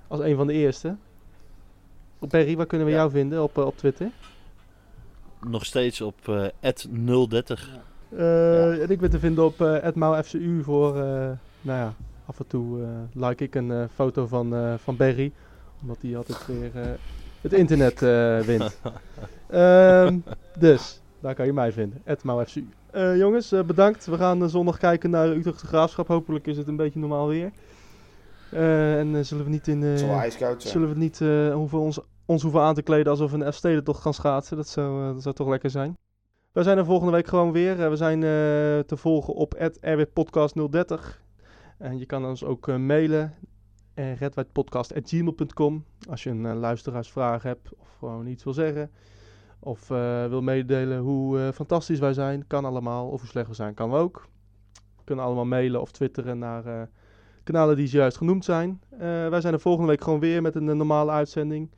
[0.07, 0.95] als een van de eerste.
[2.29, 2.99] Perry, waar kunnen we Ja.
[2.99, 4.09] jou vinden op, eh, op Twitter?
[5.47, 6.45] Nog steeds op eh
[7.29, 7.69] 030.
[8.09, 11.29] Eh, En ik ben te vinden op uh, @mauFCU voor, eh,
[11.65, 11.93] nou ja,
[12.25, 15.31] af en toe eh, like ik een eh, foto van, eh, van Berry,
[15.81, 16.87] omdat hij altijd weer eh,
[17.41, 18.79] het internet eh, wint.
[19.49, 20.17] Ehm,
[20.59, 22.67] dus, daar kan je mij vinden, @mauFCU.
[22.91, 24.05] Eh, jongens, eh, bedankt.
[24.05, 26.07] We gaan zondag kijken naar Utrecht de Graafschap.
[26.07, 27.51] Hopelijk is het een beetje normaal weer.
[28.51, 29.83] Eh, en zullen we niet in...
[29.83, 30.73] eh, Het zal wel ijskoud zijn.
[30.73, 34.01] zullen we niet eh, hoeven ons, ons hoeven aan te kleden alsof we een F-stedentocht
[34.01, 34.57] gaan schaatsen.
[34.57, 35.97] Dat zou, eh, dat zou toch lekker zijn.
[36.51, 37.89] Wij zijn er volgende week gewoon weer.
[37.89, 38.29] We zijn eh,
[38.79, 41.23] te volgen op rwpodcast030.
[41.77, 43.33] En je kan ons ook eh, mailen.
[43.95, 48.91] Uh, redwijdpodcast.gmail.com Als je een eh, luisteraarsvraag hebt of gewoon iets wil zeggen.
[49.59, 52.47] Of eh, wil meedelen hoe eh, fantastisch wij zijn.
[52.47, 53.07] Kan allemaal.
[53.07, 54.27] Of hoe slecht we zijn, kan ook.
[54.73, 56.81] We kunnen allemaal mailen of twitteren naar eh,
[57.45, 58.81] kanalen die juist genoemd zijn.
[58.91, 61.71] Eh, wij zijn er volgende week gewoon weer met een eh, normale uitzending.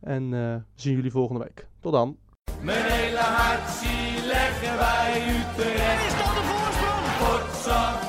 [0.00, 1.66] En eh, zien jullie volgende week.
[1.80, 2.16] Tot dan.
[2.62, 6.06] Mijn hele hart zie leggen wij Utrecht.
[6.06, 7.04] Is dat de voorsprong?
[7.18, 8.07] Potsa,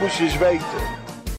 [0.00, 0.97] Moesten eens weten.